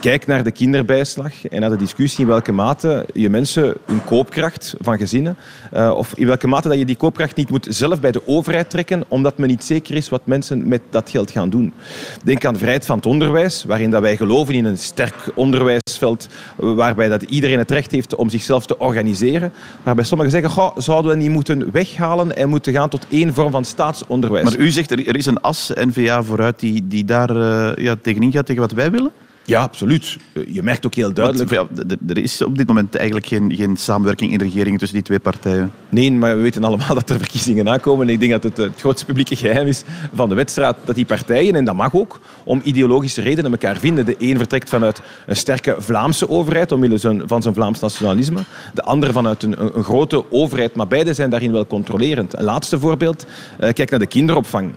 Kijk 0.00 0.26
naar 0.26 0.44
de 0.44 0.50
kinderbijslag 0.50 1.46
en 1.46 1.60
naar 1.60 1.70
de 1.70 1.76
discussie 1.76 2.20
in 2.20 2.26
welke 2.26 2.52
mate 2.52 3.06
je 3.12 3.30
mensen 3.30 3.74
hun 3.86 4.04
koopkracht 4.04 4.74
van 4.80 4.98
gezinnen, 4.98 5.36
uh, 5.74 5.94
of 5.96 6.12
in 6.14 6.26
welke 6.26 6.46
mate 6.46 6.68
dat 6.68 6.78
je 6.78 6.84
die 6.84 6.96
koopkracht 6.96 7.36
niet 7.36 7.50
moet 7.50 7.66
zelf 7.70 8.00
bij 8.00 8.12
de 8.12 8.26
overheid 8.26 8.70
trekken, 8.70 9.04
omdat 9.08 9.38
men 9.38 9.48
niet 9.48 9.64
zeker 9.64 9.94
is 9.94 10.08
wat 10.08 10.26
mensen 10.26 10.68
met 10.68 10.80
dat 10.90 11.10
geld 11.10 11.30
gaan 11.30 11.50
doen. 11.50 11.72
Denk 12.24 12.44
aan 12.44 12.56
vrijheid 12.56 12.86
van 12.86 12.96
het 12.96 13.06
onderwijs, 13.06 13.64
waarin 13.64 13.90
dat 13.90 14.02
wij 14.02 14.16
geloven 14.16 14.54
in 14.54 14.64
een 14.64 14.78
sterk 14.78 15.14
onderwijsveld, 15.34 16.28
waarbij 16.56 17.08
dat 17.08 17.22
iedereen 17.22 17.58
het 17.58 17.70
recht 17.70 17.90
heeft 17.90 18.14
om 18.14 18.28
zichzelf 18.28 18.66
te 18.66 18.78
organiseren. 18.78 19.52
Waarbij 19.82 20.04
sommigen 20.04 20.32
zeggen, 20.32 20.50
goh, 20.50 20.76
zouden 20.76 21.10
we 21.10 21.16
niet 21.16 21.30
moeten 21.30 21.70
weghalen 21.72 22.36
en 22.36 22.48
moeten 22.48 22.72
gaan 22.72 22.88
tot 22.88 23.06
één 23.08 23.34
vorm 23.34 23.50
van 23.50 23.64
staatsonderwijs. 23.64 24.44
Maar 24.44 24.56
u 24.56 24.70
zegt, 24.70 24.90
er 24.90 25.16
is 25.16 25.26
een 25.26 25.40
as, 25.40 25.72
N-VA 25.74 26.22
vooruit, 26.22 26.60
die, 26.60 26.86
die 26.86 27.04
daar 27.04 27.36
uh, 27.36 27.70
ja, 27.84 27.94
tegenin 28.02 28.32
gaat, 28.32 28.46
tegen 28.46 28.62
wat 28.62 28.72
wij 28.72 28.90
willen? 28.90 29.12
Ja, 29.46 29.62
absoluut. 29.62 30.16
Je 30.48 30.62
merkt 30.62 30.86
ook 30.86 30.94
heel 30.94 31.12
duidelijk... 31.12 31.50
ja, 31.50 31.66
er 32.08 32.18
is 32.18 32.42
op 32.42 32.58
dit 32.58 32.66
moment 32.66 32.94
eigenlijk 32.94 33.26
geen, 33.26 33.54
geen 33.54 33.76
samenwerking 33.76 34.32
in 34.32 34.38
de 34.38 34.44
regering 34.44 34.78
tussen 34.78 34.96
die 34.96 35.06
twee 35.06 35.18
partijen. 35.18 35.72
Nee, 35.88 36.12
maar 36.12 36.36
we 36.36 36.42
weten 36.42 36.64
allemaal 36.64 36.94
dat 37.00 37.10
er 37.10 37.18
verkiezingen 37.18 37.68
aankomen. 37.68 38.06
En 38.06 38.12
ik 38.12 38.20
denk 38.20 38.32
dat 38.32 38.42
het 38.42 38.56
het 38.56 38.80
grootste 38.80 39.04
publieke 39.04 39.36
geheim 39.36 39.66
is 39.66 39.82
van 40.14 40.28
de 40.28 40.34
wedstrijd 40.34 40.76
dat 40.84 40.94
die 40.94 41.04
partijen, 41.04 41.54
en 41.54 41.64
dat 41.64 41.74
mag 41.74 41.94
ook, 41.94 42.20
om 42.44 42.60
ideologische 42.64 43.20
redenen 43.20 43.50
elkaar 43.50 43.76
vinden. 43.76 44.04
De 44.04 44.16
een 44.18 44.36
vertrekt 44.36 44.68
vanuit 44.68 45.00
een 45.26 45.36
sterke 45.36 45.76
Vlaamse 45.78 46.28
overheid, 46.28 46.72
omwille 46.72 47.22
van 47.26 47.42
zijn 47.42 47.54
Vlaams 47.54 47.80
nationalisme. 47.80 48.40
De 48.74 48.82
andere 48.82 49.12
vanuit 49.12 49.42
een, 49.42 49.76
een 49.76 49.84
grote 49.84 50.24
overheid, 50.30 50.74
maar 50.74 50.86
beide 50.86 51.14
zijn 51.14 51.30
daarin 51.30 51.52
wel 51.52 51.66
controlerend. 51.66 52.38
Een 52.38 52.44
laatste 52.44 52.78
voorbeeld, 52.78 53.26
eh, 53.58 53.72
kijk 53.72 53.90
naar 53.90 54.00
de 54.00 54.06
kinderopvang. 54.06 54.72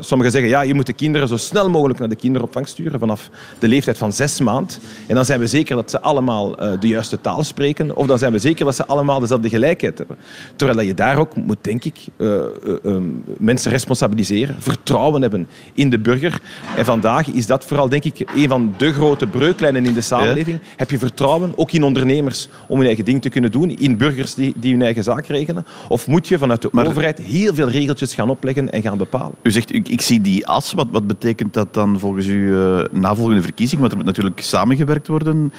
Sommigen 0.00 0.32
zeggen, 0.32 0.50
ja, 0.50 0.60
je 0.62 0.74
moet 0.74 0.86
de 0.86 0.92
kinderen 0.92 1.28
zo 1.28 1.36
snel 1.36 1.70
mogelijk 1.70 1.98
naar 1.98 2.08
de 2.08 2.16
kinderopvang 2.16 2.68
sturen 2.68 2.98
vanaf 2.98 3.30
de 3.58 3.68
leeftijd 3.68 3.98
van 3.98 4.11
zes 4.12 4.40
maand. 4.40 4.80
En 5.06 5.14
dan 5.14 5.24
zijn 5.24 5.40
we 5.40 5.46
zeker 5.46 5.76
dat 5.76 5.90
ze 5.90 6.00
allemaal 6.00 6.62
uh, 6.62 6.80
de 6.80 6.88
juiste 6.88 7.20
taal 7.20 7.44
spreken. 7.44 7.96
Of 7.96 8.06
dan 8.06 8.18
zijn 8.18 8.32
we 8.32 8.38
zeker 8.38 8.64
dat 8.64 8.74
ze 8.74 8.86
allemaal 8.86 9.20
dezelfde 9.20 9.48
gelijkheid 9.48 9.98
hebben. 9.98 10.16
Terwijl 10.56 10.78
dat 10.78 10.86
je 10.86 10.94
daar 10.94 11.18
ook 11.18 11.36
moet, 11.36 11.56
denk 11.60 11.84
ik, 11.84 11.96
uh, 12.16 12.42
uh, 12.82 12.96
mensen 13.38 13.70
responsabiliseren. 13.70 14.56
Vertrouwen 14.58 15.22
hebben 15.22 15.48
in 15.74 15.90
de 15.90 15.98
burger. 15.98 16.40
En 16.76 16.84
vandaag 16.84 17.28
is 17.28 17.46
dat 17.46 17.64
vooral, 17.64 17.88
denk 17.88 18.04
ik, 18.04 18.30
een 18.34 18.48
van 18.48 18.74
de 18.76 18.92
grote 18.92 19.26
breuklijnen 19.26 19.86
in 19.86 19.94
de 19.94 20.00
samenleving. 20.00 20.58
Ja. 20.62 20.68
Heb 20.76 20.90
je 20.90 20.98
vertrouwen, 20.98 21.52
ook 21.56 21.72
in 21.72 21.82
ondernemers, 21.82 22.48
om 22.68 22.76
hun 22.76 22.86
eigen 22.86 23.04
ding 23.04 23.22
te 23.22 23.28
kunnen 23.28 23.50
doen. 23.50 23.70
In 23.78 23.96
burgers 23.96 24.34
die, 24.34 24.52
die 24.56 24.72
hun 24.72 24.82
eigen 24.82 25.02
zaak 25.02 25.26
regelen. 25.26 25.66
Of 25.88 26.06
moet 26.06 26.28
je 26.28 26.38
vanuit 26.38 26.62
de 26.62 26.68
maar, 26.72 26.86
overheid 26.86 27.18
heel 27.18 27.54
veel 27.54 27.68
regeltjes 27.68 28.14
gaan 28.14 28.30
opleggen 28.30 28.72
en 28.72 28.82
gaan 28.82 28.98
bepalen? 28.98 29.34
U 29.42 29.50
zegt, 29.50 29.74
ik, 29.74 29.88
ik 29.88 30.00
zie 30.00 30.20
die 30.20 30.46
as. 30.46 30.72
Wat, 30.72 30.86
wat 30.90 31.06
betekent 31.06 31.54
dat 31.54 31.74
dan 31.74 31.98
volgens 31.98 32.26
u 32.26 32.54
navolgende 32.92 33.42
verkiezing? 33.42 33.80
Want 33.80 33.92
er 33.92 34.01
moet 34.04 34.16
natuurlijk 34.16 34.40
samengewerkt 34.40 35.06
worden. 35.06 35.52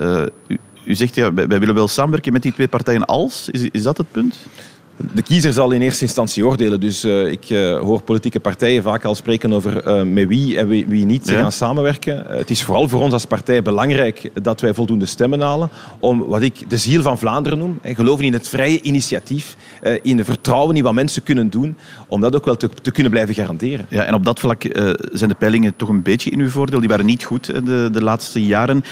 Uh, 0.00 0.26
u, 0.46 0.58
u, 0.84 0.94
zegt, 0.94 1.14
ja, 1.14 1.34
wij, 1.34 1.46
wij 1.46 1.58
willen 1.58 1.74
wel 1.74 1.88
samenwerken 1.88 2.32
met 2.32 2.42
die 2.42 2.52
twee 2.52 2.68
partijen 2.68 3.04
als. 3.04 3.48
Is, 3.50 3.68
is 3.70 3.82
dat 3.82 3.96
het 3.96 4.10
punt? 4.10 4.36
De 5.14 5.22
kiezer 5.22 5.52
zal 5.52 5.70
in 5.70 5.80
eerste 5.80 6.04
instantie 6.04 6.46
oordelen. 6.46 6.80
Dus 6.80 7.04
uh, 7.04 7.30
ik 7.30 7.50
uh, 7.50 7.78
hoor 7.78 8.02
politieke 8.02 8.40
partijen 8.40 8.82
vaak 8.82 9.04
al 9.04 9.14
spreken 9.14 9.52
over 9.52 9.86
uh, 9.86 10.02
met 10.02 10.28
wie 10.28 10.58
en 10.58 10.68
wie, 10.68 10.86
wie 10.86 11.04
niet 11.04 11.28
ja. 11.28 11.40
gaan 11.40 11.52
samenwerken. 11.52 12.24
het 12.28 12.50
is 12.50 12.62
vooral 12.62 12.88
voor 12.88 13.00
ons 13.00 13.12
als 13.12 13.24
partij 13.24 13.62
belangrijk 13.62 14.30
dat 14.42 14.60
wij 14.60 14.74
voldoende 14.74 15.06
stemmen 15.06 15.40
halen 15.40 15.70
om 15.98 16.26
wat 16.26 16.42
ik 16.42 16.70
de 16.70 16.76
ziel 16.76 17.02
van 17.02 17.18
Vlaanderen 17.18 17.58
noem. 17.58 17.78
En 17.82 17.94
geloven 17.94 18.24
in 18.24 18.32
het 18.32 18.48
vrije 18.48 18.80
initiatief, 18.80 19.56
in 20.02 20.16
de 20.16 20.24
vertrouwen 20.24 20.76
in 20.76 20.82
wat 20.82 20.92
mensen 20.92 21.22
kunnen 21.22 21.50
doen, 21.50 21.76
om 22.06 22.20
dat 22.20 22.36
ook 22.36 22.44
wel 22.44 22.56
te, 22.56 22.68
te 22.82 22.90
kunnen 22.90 23.12
blijven 23.12 23.34
garanderen. 23.34 23.86
Ja, 23.88 24.04
en 24.04 24.14
op 24.14 24.24
dat 24.24 24.40
vlak 24.40 24.62
zijn 25.12 25.30
de 25.30 25.36
peilingen 25.38 25.76
toch 25.76 25.88
een 25.88 26.02
beetje 26.02 26.30
in 26.30 26.40
uw 26.40 26.48
voordeel. 26.48 26.80
Die 26.80 26.88
waren 26.88 27.06
niet 27.06 27.24
goed 27.24 27.46
de, 27.46 27.88
de 27.92 28.02
laatste 28.02 28.44
jaren. 28.44 28.84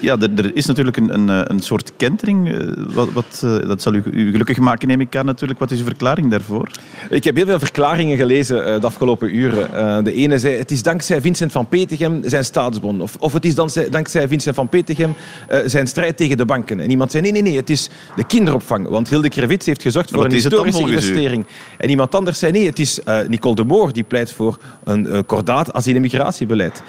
ja, 0.00 0.18
er, 0.18 0.30
er, 0.36 0.56
is 0.56 0.66
natuurlijk 0.66 0.96
een, 0.96 1.14
een, 1.14 1.52
een 1.52 1.60
soort 1.60 1.92
kentering. 1.96 2.64
wat, 2.92 3.12
wat 3.12 3.46
dat 3.66 3.82
zal 3.82 3.94
u, 3.94 4.02
u 4.12 4.30
gelukkig 4.30 4.49
maken, 4.58 4.88
neem 4.88 5.00
ik 5.00 5.16
aan 5.16 5.26
natuurlijk. 5.26 5.60
Wat 5.60 5.70
is 5.70 5.78
uw 5.78 5.84
verklaring 5.84 6.30
daarvoor? 6.30 6.70
Ik 7.10 7.24
heb 7.24 7.36
heel 7.36 7.46
veel 7.46 7.58
verklaringen 7.58 8.16
gelezen 8.16 8.58
uh, 8.58 8.80
de 8.80 8.86
afgelopen 8.86 9.36
uren. 9.36 9.70
Uh, 9.74 10.04
de 10.04 10.12
ene 10.12 10.38
zei, 10.38 10.56
het 10.56 10.70
is 10.70 10.82
dankzij 10.82 11.20
Vincent 11.20 11.52
van 11.52 11.68
Petegem 11.68 12.20
zijn 12.24 12.44
staatsbon. 12.44 13.00
Of, 13.00 13.16
of 13.18 13.32
het 13.32 13.44
is 13.44 13.54
dankzij, 13.54 13.88
dankzij 13.88 14.28
Vincent 14.28 14.54
van 14.54 14.68
Petegem 14.68 15.14
uh, 15.50 15.58
zijn 15.66 15.86
strijd 15.86 16.16
tegen 16.16 16.36
de 16.36 16.44
banken. 16.44 16.80
En 16.80 16.90
iemand 16.90 17.10
zei, 17.10 17.22
nee, 17.22 17.32
nee, 17.32 17.42
nee, 17.42 17.56
het 17.56 17.70
is 17.70 17.90
de 18.16 18.24
kinderopvang. 18.24 18.88
Want 18.88 19.08
Hilde 19.08 19.28
Krevits 19.28 19.66
heeft 19.66 19.82
gezorgd 19.82 20.10
voor 20.10 20.24
een 20.24 20.32
historische 20.32 20.80
investering. 20.80 21.46
En 21.78 21.90
iemand 21.90 22.14
anders 22.14 22.38
zei, 22.38 22.52
nee, 22.52 22.66
het 22.66 22.78
is 22.78 23.00
Nicole 23.28 23.54
de 23.54 23.64
Moor 23.64 23.92
die 23.92 24.04
pleit 24.04 24.32
voor 24.32 24.58
een 24.84 25.26
kordaat 25.26 25.72
asiel- 25.72 25.94
en 25.94 26.00
migratiebeleid. 26.00 26.82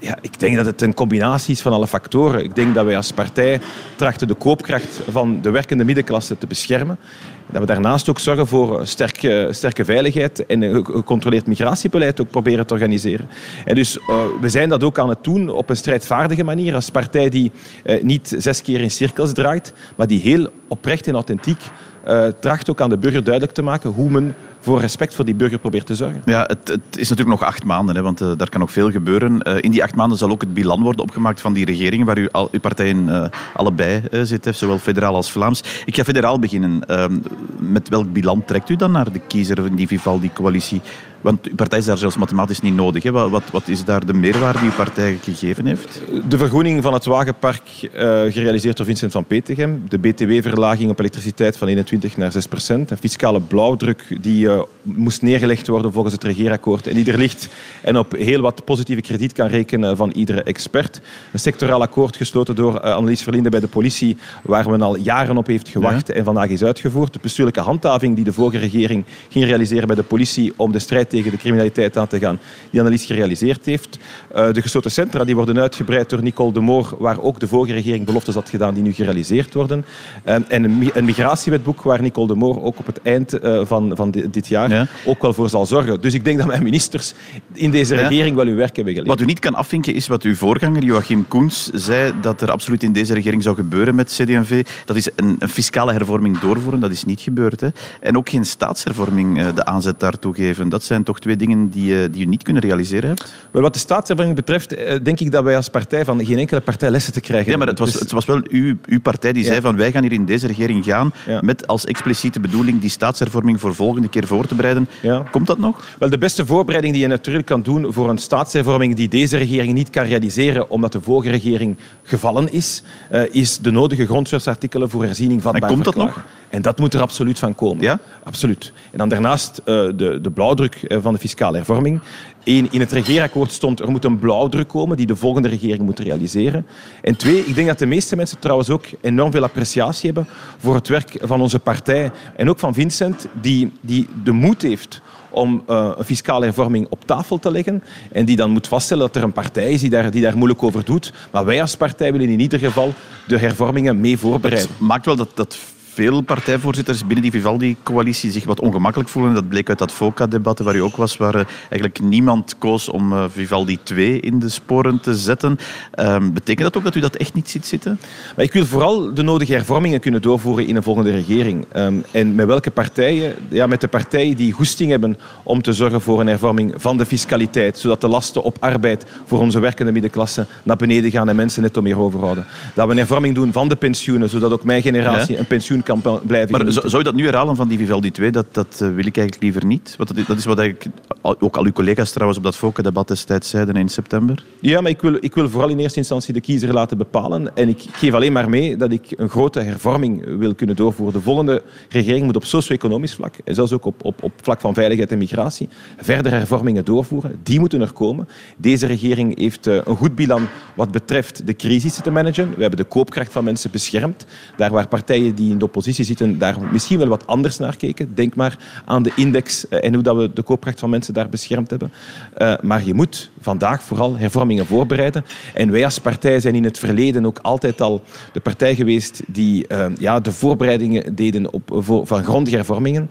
Ja, 0.00 0.18
ik 0.20 0.38
denk 0.38 0.56
dat 0.56 0.66
het 0.66 0.82
een 0.82 0.94
combinatie 0.94 1.52
is 1.52 1.60
van 1.60 1.72
alle 1.72 1.86
factoren. 1.86 2.44
Ik 2.44 2.54
denk 2.54 2.74
dat 2.74 2.84
wij 2.84 2.96
als 2.96 3.12
partij 3.12 3.60
trachten 3.96 4.28
de 4.28 4.34
koopkracht 4.34 5.00
van 5.10 5.40
de 5.42 5.50
werkende 5.50 5.84
middenklasse 5.84 6.38
te 6.38 6.46
beschermen. 6.46 6.98
Dat 7.46 7.60
we 7.60 7.66
daarnaast 7.66 8.08
ook 8.08 8.18
zorgen 8.18 8.46
voor 8.46 8.86
sterke, 8.86 9.48
sterke 9.50 9.84
veiligheid 9.84 10.46
en 10.46 10.62
een 10.62 10.84
gecontroleerd 10.84 11.46
migratiebeleid 11.46 12.20
ook 12.20 12.30
proberen 12.30 12.66
te 12.66 12.74
organiseren. 12.74 13.28
En 13.64 13.74
dus 13.74 13.96
uh, 13.96 14.24
we 14.40 14.48
zijn 14.48 14.68
dat 14.68 14.84
ook 14.84 14.98
aan 14.98 15.08
het 15.08 15.24
doen 15.24 15.48
op 15.48 15.70
een 15.70 15.76
strijdvaardige 15.76 16.44
manier 16.44 16.74
als 16.74 16.90
partij 16.90 17.28
die 17.28 17.52
uh, 17.84 18.02
niet 18.02 18.34
zes 18.38 18.62
keer 18.62 18.80
in 18.80 18.90
cirkels 18.90 19.32
draait, 19.32 19.72
maar 19.96 20.06
die 20.06 20.20
heel 20.20 20.48
oprecht 20.68 21.06
en 21.06 21.14
authentiek 21.14 21.60
uh, 22.08 22.26
tracht 22.40 22.70
ook 22.70 22.80
aan 22.80 22.90
de 22.90 22.98
burger 22.98 23.24
duidelijk 23.24 23.54
te 23.54 23.62
maken 23.62 23.90
hoe 23.90 24.10
men 24.10 24.34
voor 24.60 24.80
respect 24.80 25.14
voor 25.14 25.24
die 25.24 25.34
burger 25.34 25.58
probeert 25.58 25.86
te 25.86 25.94
zorgen. 25.94 26.22
Ja, 26.24 26.42
het, 26.46 26.68
het 26.68 26.96
is 26.96 27.08
natuurlijk 27.08 27.40
nog 27.40 27.48
acht 27.48 27.64
maanden, 27.64 27.96
hè, 27.96 28.02
want 28.02 28.20
uh, 28.20 28.32
daar 28.36 28.48
kan 28.48 28.60
nog 28.60 28.72
veel 28.72 28.90
gebeuren. 28.90 29.40
Uh, 29.48 29.54
in 29.60 29.70
die 29.70 29.82
acht 29.82 29.94
maanden 29.94 30.18
zal 30.18 30.30
ook 30.30 30.40
het 30.40 30.54
bilan 30.54 30.82
worden 30.82 31.02
opgemaakt 31.02 31.40
van 31.40 31.52
die 31.52 31.64
regering 31.64 32.04
waar 32.04 32.18
u 32.18 32.28
al, 32.30 32.48
uw 32.52 32.60
partijen 32.60 33.08
uh, 33.08 33.24
allebei 33.54 34.02
zit, 34.22 34.48
zowel 34.52 34.78
federaal 34.78 35.14
als 35.14 35.32
Vlaams. 35.32 35.62
Ik 35.84 35.96
ga 35.96 36.04
federaal 36.04 36.38
beginnen. 36.38 36.86
Ehm, 36.86 37.18
met 37.58 37.88
welk 37.88 38.12
bilan 38.12 38.44
trekt 38.44 38.68
u 38.68 38.76
dan 38.76 38.92
naar 38.92 39.12
de 39.12 39.20
kiezer 39.26 39.66
in 39.66 39.74
die 39.74 39.86
Vivaldi-coalitie? 39.86 40.80
Want 41.20 41.48
uw 41.48 41.54
partij 41.54 41.78
is 41.78 41.84
daar 41.84 41.98
zelfs 41.98 42.16
mathematisch 42.16 42.60
niet 42.60 42.74
nodig. 42.74 43.02
Hè? 43.02 43.10
Wat, 43.10 43.42
wat, 43.52 43.68
is 43.68 43.84
daar 43.84 44.06
de 44.06 44.14
meerwaarde 44.14 44.58
die 44.58 44.68
uw 44.68 44.74
partij 44.74 45.18
gegeven 45.22 45.66
heeft? 45.66 46.02
De 46.28 46.38
vergroening 46.38 46.82
van 46.82 46.92
het 46.92 47.04
wagenpark, 47.04 47.62
uh, 47.82 47.90
gerealiseerd 48.32 48.76
door 48.76 48.86
Vincent 48.86 49.12
van 49.12 49.24
Petegem. 49.24 49.84
De 49.88 49.98
btw-verlaging 49.98 50.90
op 50.90 50.98
elektriciteit 50.98 51.56
van 51.56 51.68
21 51.68 52.16
naar 52.16 52.32
6 52.32 52.46
procent. 52.46 52.90
Een 52.90 52.96
fiscale 52.96 53.40
blauwdruk 53.40 54.16
die 54.20 54.49
uh, 54.56 54.62
moest 54.82 55.22
neergelegd 55.22 55.66
worden 55.66 55.92
volgens 55.92 56.14
het 56.14 56.24
regeerakkoord 56.24 56.86
en 56.86 56.94
die 56.94 57.12
er 57.12 57.18
ligt 57.18 57.48
en 57.82 57.98
op 57.98 58.12
heel 58.12 58.40
wat 58.40 58.64
positieve 58.64 59.02
krediet 59.02 59.32
kan 59.32 59.46
rekenen 59.46 59.96
van 59.96 60.10
iedere 60.10 60.42
expert. 60.42 61.00
Een 61.32 61.38
sectoraal 61.38 61.82
akkoord 61.82 62.16
gesloten 62.16 62.54
door 62.54 62.74
uh, 62.74 62.94
Annelies 62.94 63.22
Verlinde 63.22 63.48
bij 63.48 63.60
de 63.60 63.68
politie, 63.68 64.16
waar 64.42 64.70
men 64.70 64.82
al 64.82 64.96
jaren 64.96 65.36
op 65.36 65.46
heeft 65.46 65.68
gewacht 65.68 66.08
ja. 66.08 66.14
en 66.14 66.24
vandaag 66.24 66.48
is 66.48 66.62
uitgevoerd. 66.62 67.12
De 67.12 67.18
bestuurlijke 67.22 67.60
handhaving 67.60 68.14
die 68.14 68.24
de 68.24 68.32
vorige 68.32 68.58
regering 68.58 69.04
ging 69.28 69.44
realiseren 69.44 69.86
bij 69.86 69.96
de 69.96 70.02
politie 70.02 70.52
om 70.56 70.72
de 70.72 70.78
strijd 70.78 71.10
tegen 71.10 71.30
de 71.30 71.36
criminaliteit 71.36 71.96
aan 71.96 72.06
te 72.06 72.18
gaan, 72.18 72.40
die 72.70 72.80
Annelies 72.80 73.04
gerealiseerd 73.04 73.66
heeft. 73.66 73.98
Uh, 74.34 74.52
de 74.52 74.62
gesloten 74.62 74.90
centra 74.90 75.24
die 75.24 75.36
worden 75.36 75.58
uitgebreid 75.58 76.10
door 76.10 76.22
Nicole 76.22 76.52
de 76.52 76.60
Moor, 76.60 76.96
waar 76.98 77.22
ook 77.22 77.40
de 77.40 77.48
vorige 77.48 77.72
regering 77.72 78.06
beloftes 78.06 78.34
had 78.34 78.48
gedaan 78.48 78.74
die 78.74 78.82
nu 78.82 78.92
gerealiseerd 78.92 79.54
worden. 79.54 79.84
En 80.24 80.44
een, 80.48 81.04
migratiewetboek 81.04 81.82
waar 81.82 82.02
Nicole 82.02 82.26
de 82.26 82.34
Moor 82.34 82.62
ook 82.62 82.78
op 82.78 82.86
het 82.86 83.00
eind 83.02 83.38
van, 83.62 83.92
van 83.96 84.10
de, 84.10 84.39
dit 84.40 84.48
jaar 84.48 84.88
ook 85.04 85.22
wel 85.22 85.32
voor 85.32 85.48
zal 85.48 85.66
zorgen. 85.66 86.00
Dus 86.00 86.14
ik 86.14 86.24
denk 86.24 86.38
dat 86.38 86.46
mijn 86.46 86.62
ministers 86.62 87.14
in 87.52 87.70
deze 87.70 87.94
regering 87.94 88.36
wel 88.36 88.46
hun 88.46 88.56
werk 88.56 88.76
hebben 88.76 88.94
geleerd. 88.94 89.10
Wat 89.10 89.20
u 89.20 89.24
niet 89.24 89.38
kan 89.38 89.54
afvinken 89.54 89.94
is 89.94 90.06
wat 90.06 90.22
uw 90.22 90.34
voorganger 90.34 90.82
Joachim 90.82 91.28
Koens 91.28 91.70
zei 91.72 92.12
dat 92.20 92.40
er 92.40 92.50
absoluut 92.50 92.82
in 92.82 92.92
deze 92.92 93.14
regering 93.14 93.42
zou 93.42 93.56
gebeuren 93.56 93.94
met 93.94 94.08
CD&V. 94.08 94.66
Dat 94.84 94.96
is 94.96 95.08
een, 95.16 95.36
een 95.38 95.48
fiscale 95.48 95.92
hervorming 95.92 96.38
doorvoeren. 96.38 96.80
Dat 96.80 96.90
is 96.90 97.04
niet 97.04 97.20
gebeurd. 97.20 97.60
Hè. 97.60 97.68
En 98.00 98.16
ook 98.16 98.28
geen 98.28 98.44
staatshervorming 98.44 99.38
uh, 99.38 99.54
de 99.54 99.64
aanzet 99.64 100.00
daartoe 100.00 100.34
geven. 100.34 100.68
Dat 100.68 100.82
zijn 100.82 101.02
toch 101.02 101.20
twee 101.20 101.36
dingen 101.36 101.68
die, 101.68 101.92
uh, 101.92 102.04
die 102.10 102.26
u 102.26 102.28
niet 102.28 102.42
kunnen 102.42 102.62
realiseren 102.62 103.08
hebt? 103.08 103.32
Wel, 103.50 103.62
wat 103.62 103.72
de 103.72 103.78
staatshervorming 103.78 104.36
betreft, 104.36 104.78
uh, 104.78 104.94
denk 105.02 105.20
ik 105.20 105.32
dat 105.32 105.44
wij 105.44 105.56
als 105.56 105.68
partij 105.68 106.04
van 106.04 106.24
geen 106.24 106.38
enkele 106.38 106.60
partij 106.60 106.90
lessen 106.90 107.12
te 107.12 107.20
krijgen 107.20 107.50
Ja, 107.52 107.58
maar 107.58 107.66
het 107.66 107.78
was, 107.78 107.92
dus- 107.92 108.00
het 108.00 108.10
was 108.10 108.24
wel 108.24 108.40
uw, 108.48 108.76
uw 108.86 109.00
partij 109.00 109.32
die 109.32 109.42
ja. 109.42 109.48
zei 109.48 109.60
van 109.60 109.76
wij 109.76 109.92
gaan 109.92 110.02
hier 110.02 110.12
in 110.12 110.24
deze 110.24 110.46
regering 110.46 110.84
gaan 110.84 111.12
met 111.40 111.66
als 111.66 111.84
expliciete 111.84 112.40
bedoeling 112.40 112.80
die 112.80 112.90
staatshervorming 112.90 113.60
voor 113.60 113.74
volgende 113.74 114.08
keer 114.08 114.26
voor 114.30 114.46
te 114.46 114.54
bereiden. 114.54 114.88
Ja. 115.02 115.24
Komt 115.30 115.46
dat 115.46 115.58
nog? 115.58 115.86
Wel, 115.98 116.10
de 116.10 116.18
beste 116.18 116.46
voorbereiding 116.46 116.94
die 116.94 117.02
je 117.02 117.08
natuurlijk 117.08 117.46
kan 117.46 117.62
doen 117.62 117.92
voor 117.92 118.08
een 118.08 118.18
staatshervorming 118.18 118.96
die 118.96 119.08
deze 119.08 119.36
regering 119.36 119.74
niet 119.74 119.90
kan 119.90 120.04
realiseren 120.04 120.70
omdat 120.70 120.92
de 120.92 121.00
vorige 121.00 121.30
regering 121.30 121.76
gevallen 122.02 122.52
is, 122.52 122.82
uh, 123.12 123.22
is 123.30 123.58
de 123.58 123.70
nodige 123.70 124.06
grondwetsartikelen 124.06 124.90
voor 124.90 125.04
herziening 125.04 125.42
van 125.42 125.54
En 125.54 125.68
komt 125.68 125.84
dat 125.84 125.94
nog? 125.94 126.24
En 126.48 126.62
dat 126.62 126.78
moet 126.78 126.94
er 126.94 127.00
absoluut 127.00 127.38
van 127.38 127.54
komen. 127.54 127.82
Ja? 127.82 127.98
Absoluut. 128.22 128.72
En 128.92 128.98
dan 128.98 129.08
daarnaast 129.08 129.58
uh, 129.58 129.64
de, 129.64 130.18
de 130.22 130.30
blauwdruk 130.30 130.78
uh, 130.82 130.98
van 131.02 131.12
de 131.12 131.18
fiscale 131.18 131.56
hervorming. 131.56 132.00
Eén, 132.44 132.68
in 132.70 132.80
het 132.80 132.92
regeerakkoord 132.92 133.52
stond 133.52 133.80
er 133.80 133.90
moet 133.90 134.04
een 134.04 134.18
blauwdruk 134.18 134.68
komen 134.68 134.96
die 134.96 135.06
de 135.06 135.16
volgende 135.16 135.48
regering 135.48 135.80
moet 135.80 135.98
realiseren. 135.98 136.66
En 137.02 137.16
twee, 137.16 137.44
ik 137.46 137.54
denk 137.54 137.66
dat 137.66 137.78
de 137.78 137.86
meeste 137.86 138.16
mensen 138.16 138.38
trouwens 138.38 138.70
ook 138.70 138.84
enorm 139.00 139.30
veel 139.30 139.42
appreciatie 139.42 140.06
hebben 140.06 140.28
voor 140.58 140.74
het 140.74 140.88
werk 140.88 141.18
van 141.20 141.40
onze 141.40 141.58
partij 141.58 142.10
en 142.36 142.50
ook 142.50 142.58
van 142.58 142.74
Vincent, 142.74 143.26
die, 143.40 143.72
die 143.80 144.08
de 144.24 144.32
moed 144.32 144.62
heeft 144.62 145.00
om 145.30 145.62
uh, 145.70 145.90
een 145.96 146.04
fiscale 146.04 146.44
hervorming 146.44 146.86
op 146.90 147.04
tafel 147.04 147.38
te 147.38 147.50
leggen 147.50 147.82
en 148.12 148.24
die 148.24 148.36
dan 148.36 148.50
moet 148.50 148.68
vaststellen 148.68 149.06
dat 149.06 149.16
er 149.16 149.22
een 149.22 149.32
partij 149.32 149.70
is 149.70 149.80
die 149.80 149.90
daar, 149.90 150.10
die 150.10 150.22
daar 150.22 150.36
moeilijk 150.36 150.62
over 150.62 150.84
doet. 150.84 151.12
Maar 151.30 151.44
wij 151.44 151.60
als 151.60 151.76
partij 151.76 152.12
willen 152.12 152.28
in 152.28 152.40
ieder 152.40 152.58
geval 152.58 152.94
de 153.26 153.38
hervormingen 153.38 154.00
mee 154.00 154.18
voorbereiden. 154.18 154.70
Het 154.70 154.80
maakt 154.80 155.06
wel 155.06 155.16
dat, 155.16 155.30
dat 155.34 155.58
veel 156.00 156.20
partijvoorzitters 156.20 157.00
binnen 157.06 157.22
die 157.22 157.30
Vivaldi-coalitie 157.30 158.30
zich 158.30 158.44
wat 158.44 158.60
ongemakkelijk 158.60 159.10
voelen. 159.10 159.34
Dat 159.34 159.48
bleek 159.48 159.68
uit 159.68 159.78
dat 159.78 159.92
FOCA-debat 159.92 160.58
waar 160.58 160.76
u 160.76 160.78
ook 160.78 160.96
was, 160.96 161.16
waar 161.16 161.46
eigenlijk 161.58 162.00
niemand 162.00 162.58
koos 162.58 162.88
om 162.88 163.12
uh, 163.12 163.24
Vivaldi 163.32 163.78
2 163.82 164.20
in 164.20 164.38
de 164.38 164.48
sporen 164.48 165.00
te 165.00 165.14
zetten. 165.14 165.58
Um, 165.94 166.32
betekent 166.32 166.66
dat 166.66 166.76
ook 166.76 166.84
dat 166.84 166.94
u 166.94 167.00
dat 167.00 167.16
echt 167.16 167.34
niet 167.34 167.50
ziet 167.50 167.66
zitten? 167.66 168.00
Maar 168.36 168.44
ik 168.44 168.52
wil 168.52 168.66
vooral 168.66 169.14
de 169.14 169.22
nodige 169.22 169.52
hervormingen 169.52 170.00
kunnen 170.00 170.22
doorvoeren 170.22 170.66
in 170.66 170.76
een 170.76 170.82
volgende 170.82 171.10
regering. 171.10 171.66
Um, 171.76 172.04
en 172.10 172.34
met 172.34 172.46
welke 172.46 172.70
partijen? 172.70 173.34
Ja, 173.48 173.66
met 173.66 173.80
de 173.80 173.88
partijen 173.88 174.36
die 174.36 174.52
goesting 174.52 174.90
hebben 174.90 175.18
om 175.42 175.62
te 175.62 175.72
zorgen 175.72 176.00
voor 176.00 176.20
een 176.20 176.26
hervorming 176.26 176.74
van 176.76 176.96
de 176.96 177.06
fiscaliteit, 177.06 177.78
zodat 177.78 178.00
de 178.00 178.08
lasten 178.08 178.42
op 178.42 178.56
arbeid 178.60 179.04
voor 179.26 179.38
onze 179.38 179.60
werkende 179.60 179.92
middenklasse 179.92 180.46
naar 180.62 180.76
beneden 180.76 181.10
gaan 181.10 181.28
en 181.28 181.36
mensen 181.36 181.62
netto 181.62 181.82
meer 181.82 181.98
overhouden. 181.98 182.46
Dat 182.74 182.86
we 182.86 182.92
een 182.92 182.98
hervorming 182.98 183.34
doen 183.34 183.52
van 183.52 183.68
de 183.68 183.76
pensioenen, 183.76 184.28
zodat 184.28 184.52
ook 184.52 184.64
mijn 184.64 184.82
generatie 184.82 185.38
een 185.38 185.46
pensioen 185.46 185.82
kan 185.82 185.89
blijven. 186.26 186.50
Maar 186.50 186.72
zou 186.72 186.98
je 186.98 187.04
dat 187.04 187.14
nu 187.14 187.24
herhalen 187.24 187.56
van 187.56 187.68
die 187.68 187.78
Vivaldi 187.78 188.10
2? 188.10 188.30
Dat, 188.30 188.46
dat 188.52 188.76
wil 188.78 189.06
ik 189.06 189.16
eigenlijk 189.16 189.42
liever 189.42 189.64
niet. 189.64 189.94
Want 189.96 190.08
dat 190.08 190.18
is, 190.18 190.26
dat 190.26 190.38
is 190.38 190.44
wat 190.44 190.58
eigenlijk, 190.58 190.96
ook 191.22 191.56
al 191.56 191.64
uw 191.64 191.72
collega's 191.72 192.10
trouwens 192.10 192.38
op 192.38 192.44
dat 192.44 192.56
Fokke-debat 192.56 193.08
destijds 193.08 193.50
zeiden 193.50 193.76
in 193.76 193.88
september. 193.88 194.44
Ja, 194.60 194.80
maar 194.80 194.90
ik 194.90 195.00
wil, 195.00 195.16
ik 195.20 195.34
wil 195.34 195.48
vooral 195.48 195.68
in 195.68 195.78
eerste 195.78 195.98
instantie 195.98 196.34
de 196.34 196.40
kiezer 196.40 196.72
laten 196.72 196.98
bepalen. 196.98 197.56
En 197.56 197.68
ik 197.68 197.84
geef 197.92 198.12
alleen 198.12 198.32
maar 198.32 198.48
mee 198.48 198.76
dat 198.76 198.90
ik 198.92 199.04
een 199.16 199.28
grote 199.28 199.60
hervorming 199.60 200.38
wil 200.38 200.54
kunnen 200.54 200.76
doorvoeren. 200.76 201.14
De 201.14 201.20
volgende 201.20 201.62
regering 201.88 202.24
moet 202.24 202.36
op 202.36 202.44
socio-economisch 202.44 203.14
vlak, 203.14 203.34
en 203.44 203.54
zelfs 203.54 203.72
ook 203.72 203.84
op, 203.84 204.04
op, 204.04 204.22
op 204.22 204.32
vlak 204.42 204.60
van 204.60 204.74
veiligheid 204.74 205.12
en 205.12 205.18
migratie, 205.18 205.68
verder 205.98 206.32
hervormingen 206.32 206.84
doorvoeren. 206.84 207.38
Die 207.42 207.60
moeten 207.60 207.80
er 207.80 207.92
komen. 207.92 208.28
Deze 208.56 208.86
regering 208.86 209.38
heeft 209.38 209.66
een 209.66 209.96
goed 209.96 210.14
bilan 210.14 210.48
wat 210.74 210.90
betreft 210.90 211.46
de 211.46 211.56
crisis 211.56 211.94
te 211.94 212.10
managen. 212.10 212.48
We 212.54 212.60
hebben 212.60 212.78
de 212.78 212.84
koopkracht 212.84 213.32
van 213.32 213.44
mensen 213.44 213.70
beschermd. 213.70 214.26
Daar 214.56 214.70
waar 214.70 214.88
partijen 214.88 215.34
die 215.34 215.50
in 215.50 215.58
de 215.58 215.64
oppositie 215.70 216.04
zitten, 216.04 216.38
daar 216.38 216.56
misschien 216.72 216.98
wel 216.98 217.08
wat 217.08 217.26
anders 217.26 217.58
naar 217.58 217.76
keken. 217.76 218.14
Denk 218.14 218.34
maar 218.34 218.58
aan 218.84 219.02
de 219.02 219.12
index 219.16 219.68
en 219.68 219.94
hoe 219.94 220.02
dat 220.02 220.16
we 220.16 220.30
de 220.32 220.42
koopkracht 220.42 220.80
van 220.80 220.90
mensen 220.90 221.14
daar 221.14 221.28
beschermd 221.28 221.70
hebben. 221.70 221.92
Uh, 222.38 222.54
maar 222.60 222.84
je 222.84 222.94
moet 222.94 223.30
vandaag 223.40 223.82
vooral 223.82 224.16
hervormingen 224.16 224.66
voorbereiden. 224.66 225.24
En 225.54 225.70
wij 225.70 225.84
als 225.84 225.98
partij 225.98 226.40
zijn 226.40 226.54
in 226.54 226.64
het 226.64 226.78
verleden 226.78 227.26
ook 227.26 227.38
altijd 227.42 227.80
al 227.80 228.02
de 228.32 228.40
partij 228.40 228.74
geweest 228.74 229.22
die 229.26 229.64
uh, 229.68 229.86
ja, 229.98 230.20
de 230.20 230.32
voorbereidingen 230.32 231.14
deden 231.14 231.52
op, 231.52 231.82
van 232.04 232.24
grondige 232.24 232.56
hervormingen. 232.56 233.10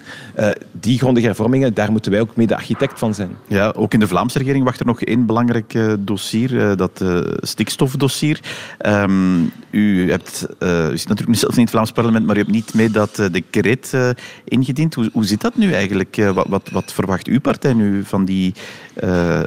Die 0.80 0.98
grondige 0.98 1.26
hervormingen, 1.26 1.74
daar 1.74 1.92
moeten 1.92 2.12
wij 2.12 2.22
ook 2.22 2.36
mee 2.36 2.48
de 2.48 2.56
architect 2.56 3.00
van 3.00 3.14
zijn. 3.14 3.30
Ja, 3.48 3.74
ook 3.76 3.94
in 3.94 4.00
de 4.00 4.08
Vlaamse 4.08 4.38
regering 4.38 4.66
wacht 4.66 4.80
er 4.80 4.86
nog 4.86 5.02
één 5.02 5.26
belangrijk 5.26 5.80
dossier, 6.00 6.76
dat 6.76 7.04
stikstofdossier. 7.40 8.40
Um, 8.86 9.52
u, 9.72 10.12
hebt, 10.12 10.48
u 10.60 10.98
zit 10.98 11.08
natuurlijk 11.08 11.40
zelf 11.40 11.56
in 11.56 11.62
het 11.62 11.70
Vlaams 11.70 11.92
parlement, 11.92 12.26
maar 12.26 12.36
u 12.36 12.40
hebt 12.40 12.52
niet 12.52 12.74
mee 12.74 12.90
dat 12.90 13.30
decreet 13.32 13.98
ingediend. 14.44 14.94
Hoe, 14.94 15.10
hoe 15.14 15.26
zit 15.26 15.42
dat 15.42 15.56
nu 15.56 15.72
eigenlijk? 15.72 16.16
Wat, 16.34 16.48
wat, 16.48 16.70
wat, 16.72 16.94
verwacht 16.94 17.28
uw 17.28 17.40
partij 17.40 17.74
nu 17.74 18.04
van 18.04 18.26
die 18.26 18.54
uh, 19.04 19.40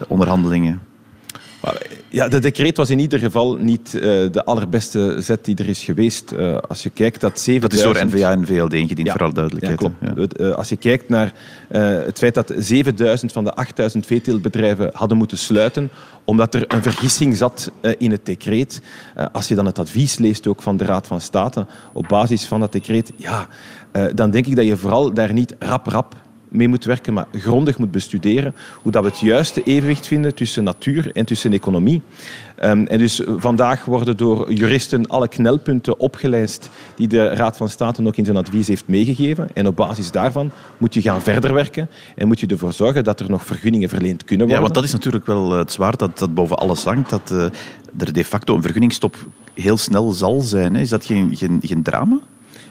onderhandelingen? 1.62 2.04
Ja, 2.08 2.28
de 2.28 2.38
decreet 2.38 2.76
was 2.76 2.90
in 2.90 2.98
ieder 2.98 3.18
geval 3.18 3.54
niet 3.54 3.92
uh, 3.94 4.02
de 4.02 4.44
allerbeste 4.44 5.16
zet 5.18 5.44
die 5.44 5.56
er 5.56 5.68
is 5.68 5.84
geweest. 5.84 6.32
Uh, 6.32 6.56
als 6.56 6.82
je 6.82 6.90
kijkt 6.90 7.20
dat 7.20 7.40
7000... 7.40 7.62
Dat 7.62 7.72
is 7.72 8.02
door 8.02 8.18
NVA 8.18 8.30
en 8.30 8.46
VLD 8.46 8.72
ingediend, 8.72 9.06
ja. 9.06 9.12
voor 9.12 9.22
alle 9.22 9.32
duidelijkheid. 9.32 9.80
Ja, 9.80 9.88
klopt. 10.10 10.38
Ja. 10.38 10.46
Uh, 10.46 10.54
als 10.54 10.68
je 10.68 10.76
kijkt 10.76 11.08
naar 11.08 11.32
het 11.68 12.18
feit 12.18 12.34
dat 12.34 12.52
7000 12.56 13.32
van 13.32 13.44
de 13.44 13.54
8000 13.54 14.06
veeteeltbedrijven 14.06 14.90
hadden 14.92 15.18
moeten 15.18 15.38
sluiten 15.38 15.90
omdat 16.24 16.54
er 16.54 16.64
een 16.68 16.82
vergissing 16.82 17.36
zat 17.36 17.70
in 17.98 18.10
het 18.10 18.26
decreet. 18.26 18.80
als 19.32 19.48
je 19.48 19.54
dan 19.54 19.66
het 19.66 19.78
advies 19.78 20.18
leest 20.18 20.46
ook 20.46 20.62
van 20.62 20.76
de 20.76 20.84
Raad 20.84 21.06
van 21.06 21.20
State 21.20 21.66
op 21.92 22.08
basis 22.08 22.44
van 22.44 22.60
dat 22.60 22.72
decreet, 22.72 23.12
ja, 23.16 23.48
dan 24.14 24.30
denk 24.30 24.46
ik 24.46 24.56
dat 24.56 24.64
je 24.64 24.76
vooral 24.76 25.14
daar 25.14 25.32
niet 25.32 25.54
rap-rap 25.58 26.14
mee 26.52 26.68
moet 26.68 26.84
werken, 26.84 27.12
maar 27.12 27.26
grondig 27.32 27.78
moet 27.78 27.90
bestuderen 27.90 28.54
hoe 28.82 28.92
dat 28.92 29.02
we 29.02 29.08
het 29.08 29.20
juiste 29.20 29.62
evenwicht 29.62 30.06
vinden 30.06 30.34
tussen 30.34 30.64
natuur 30.64 31.10
en 31.12 31.24
tussen 31.24 31.52
economie. 31.52 32.02
Um, 32.64 32.86
en 32.86 32.98
dus 32.98 33.22
vandaag 33.36 33.84
worden 33.84 34.16
door 34.16 34.52
juristen 34.52 35.06
alle 35.06 35.28
knelpunten 35.28 35.98
opgelijst 35.98 36.70
die 36.94 37.08
de 37.08 37.28
Raad 37.28 37.56
van 37.56 37.68
State 37.68 38.06
ook 38.06 38.16
in 38.16 38.24
zijn 38.24 38.36
advies 38.36 38.68
heeft 38.68 38.88
meegegeven. 38.88 39.48
En 39.54 39.66
op 39.66 39.76
basis 39.76 40.10
daarvan 40.10 40.50
moet 40.78 40.94
je 40.94 41.02
gaan 41.02 41.22
verder 41.22 41.54
werken 41.54 41.88
en 42.16 42.26
moet 42.26 42.40
je 42.40 42.46
ervoor 42.46 42.72
zorgen 42.72 43.04
dat 43.04 43.20
er 43.20 43.30
nog 43.30 43.46
vergunningen 43.46 43.88
verleend 43.88 44.24
kunnen 44.24 44.46
worden. 44.46 44.56
Ja, 44.56 44.62
want 44.62 44.74
dat 44.74 44.84
is 44.84 44.92
natuurlijk 44.92 45.26
wel 45.26 45.50
het 45.50 45.72
zwaard 45.72 45.98
dat, 45.98 46.18
dat 46.18 46.34
boven 46.34 46.58
alles 46.58 46.84
hangt, 46.84 47.10
dat 47.10 47.30
uh, 47.32 47.44
er 47.98 48.12
de 48.12 48.24
facto 48.24 48.54
een 48.54 48.62
vergunningstop 48.62 49.16
heel 49.54 49.76
snel 49.76 50.12
zal 50.12 50.40
zijn. 50.40 50.74
Hè. 50.74 50.80
Is 50.80 50.88
dat 50.88 51.04
geen, 51.04 51.36
geen, 51.36 51.60
geen 51.62 51.82
drama? 51.82 52.18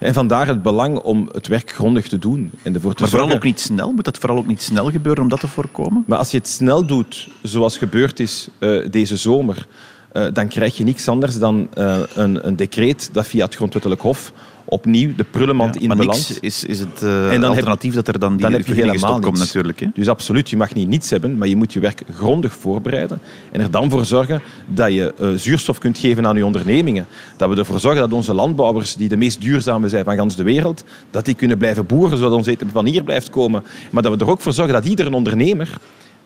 En 0.01 0.13
vandaar 0.13 0.47
het 0.47 0.61
belang 0.61 0.99
om 0.99 1.29
het 1.31 1.47
werk 1.47 1.71
grondig 1.71 2.07
te 2.07 2.17
doen. 2.17 2.51
En 2.63 2.73
ervoor 2.73 2.93
te 2.93 3.01
maar 3.01 3.09
vooral 3.09 3.27
zorgen... 3.27 3.47
ook 3.47 3.53
niet 3.53 3.59
snel? 3.59 3.91
Moet 3.91 4.05
dat 4.05 4.17
vooral 4.17 4.37
ook 4.37 4.47
niet 4.47 4.61
snel 4.61 4.91
gebeuren 4.91 5.23
om 5.23 5.29
dat 5.29 5.39
te 5.39 5.47
voorkomen? 5.47 6.03
Maar 6.07 6.17
als 6.17 6.31
je 6.31 6.37
het 6.37 6.47
snel 6.47 6.85
doet, 6.85 7.29
zoals 7.41 7.77
gebeurd 7.77 8.19
is 8.19 8.47
uh, 8.59 8.87
deze 8.91 9.17
zomer, 9.17 9.67
uh, 10.13 10.25
dan 10.33 10.47
krijg 10.47 10.77
je 10.77 10.83
niks 10.83 11.07
anders 11.07 11.39
dan 11.39 11.67
uh, 11.77 11.99
een, 12.15 12.47
een 12.47 12.55
decreet 12.55 13.09
dat 13.11 13.27
via 13.27 13.45
het 13.45 13.55
Grondwettelijk 13.55 14.01
Hof 14.01 14.31
opnieuw 14.71 15.15
de 15.15 15.23
prullenmand 15.23 15.75
ja, 15.75 15.81
in 15.81 15.97
balans. 15.97 16.39
is, 16.39 16.63
is 16.63 16.79
het 16.79 17.01
uh, 17.03 17.33
en 17.33 17.41
dan 17.41 17.49
alternatief 17.49 17.93
heb, 17.93 18.05
dat 18.05 18.13
er 18.13 18.19
dan 18.19 18.31
die 18.31 18.41
dan 18.41 18.51
heb 18.51 18.67
je 18.67 18.73
helemaal 18.73 19.19
komt 19.19 19.37
natuurlijk. 19.37 19.79
Hè? 19.79 19.87
Dus 19.93 20.07
absoluut, 20.07 20.49
je 20.49 20.57
mag 20.57 20.73
niet 20.73 20.87
niets 20.87 21.09
hebben, 21.09 21.37
maar 21.37 21.47
je 21.47 21.55
moet 21.55 21.73
je 21.73 21.79
werk 21.79 22.01
grondig 22.15 22.53
voorbereiden 22.53 23.21
en 23.51 23.61
er 23.61 23.71
dan 23.71 23.89
voor 23.89 24.05
zorgen 24.05 24.41
dat 24.67 24.93
je 24.93 25.13
uh, 25.21 25.29
zuurstof 25.35 25.77
kunt 25.77 25.97
geven 25.97 26.27
aan 26.27 26.35
je 26.35 26.45
ondernemingen. 26.45 27.07
Dat 27.37 27.49
we 27.49 27.55
ervoor 27.55 27.79
zorgen 27.79 28.01
dat 28.01 28.13
onze 28.13 28.33
landbouwers, 28.33 28.95
die 28.95 29.09
de 29.09 29.17
meest 29.17 29.41
duurzame 29.41 29.89
zijn 29.89 30.03
van 30.03 30.15
gans 30.15 30.35
de 30.35 30.43
wereld, 30.43 30.83
dat 31.11 31.25
die 31.25 31.35
kunnen 31.35 31.57
blijven 31.57 31.85
boeren, 31.85 32.17
zodat 32.17 32.37
ons 32.37 32.47
eten 32.47 32.69
van 32.69 32.85
hier 32.85 33.03
blijft 33.03 33.29
komen. 33.29 33.63
Maar 33.91 34.03
dat 34.03 34.17
we 34.17 34.25
er 34.25 34.31
ook 34.31 34.41
voor 34.41 34.53
zorgen 34.53 34.73
dat 34.73 34.85
iedere 34.85 35.13
ondernemer 35.13 35.77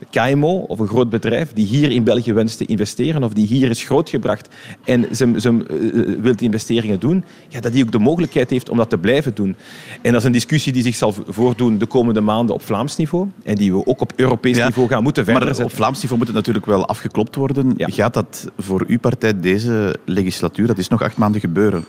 KMO 0.10 0.58
of 0.58 0.80
een 0.80 0.88
groot 0.88 1.10
bedrijf 1.10 1.54
die 1.54 1.66
hier 1.66 1.92
in 1.92 2.04
België 2.04 2.34
wenst 2.34 2.58
te 2.58 2.66
investeren 2.66 3.24
of 3.24 3.34
die 3.34 3.48
hier 3.48 3.70
is 3.70 3.84
grootgebracht 3.84 4.50
en 4.84 5.16
ze, 5.16 5.34
ze 5.38 5.50
uh, 5.50 6.22
wil 6.22 6.34
investeringen 6.38 7.00
doen, 7.00 7.24
ja, 7.48 7.60
dat 7.60 7.72
die 7.72 7.84
ook 7.84 7.92
de 7.92 8.00
mogelijkheid 8.00 8.50
heeft 8.50 8.70
om 8.70 8.78
dat 8.78 8.90
te 8.90 8.98
blijven 8.98 9.36
doen. 9.36 9.56
En 10.02 10.12
dat 10.12 10.22
is 10.22 10.28
een 10.28 10.32
discussie 10.32 10.74
die 10.74 10.84
zich 10.84 10.96
zal 10.96 11.14
voordoen 11.28 11.78
de 11.78 11.86
komende 11.86 12.22
maanden 12.22 12.56
op 12.56 12.62
Vlaams 12.62 12.96
niveau 12.96 13.28
en 13.44 13.56
die 13.56 13.74
we 13.74 13.86
ook 13.86 14.02
op 14.02 14.14
Europees 14.16 14.58
ja, 14.58 14.66
niveau 14.66 14.88
gaan 14.88 15.04
moeten 15.04 15.26
verder 15.26 15.56
maar 15.56 15.66
op 15.66 15.74
Vlaams 15.74 16.02
niveau 16.02 16.18
moet 16.18 16.28
het 16.28 16.36
natuurlijk 16.36 16.66
wel 16.66 16.86
afgeklopt 16.88 17.36
worden. 17.36 17.74
Ja. 17.78 17.88
Gaat 17.90 18.14
dat 18.14 18.52
voor 18.58 18.84
uw 18.88 19.00
partij 19.00 19.40
deze 19.40 20.00
legislatuur, 20.06 20.68
dat 20.68 20.78
is 20.78 20.88
nog 20.88 21.02
acht 21.02 21.18
maanden 21.18 21.42
gebeuren? 21.42 21.86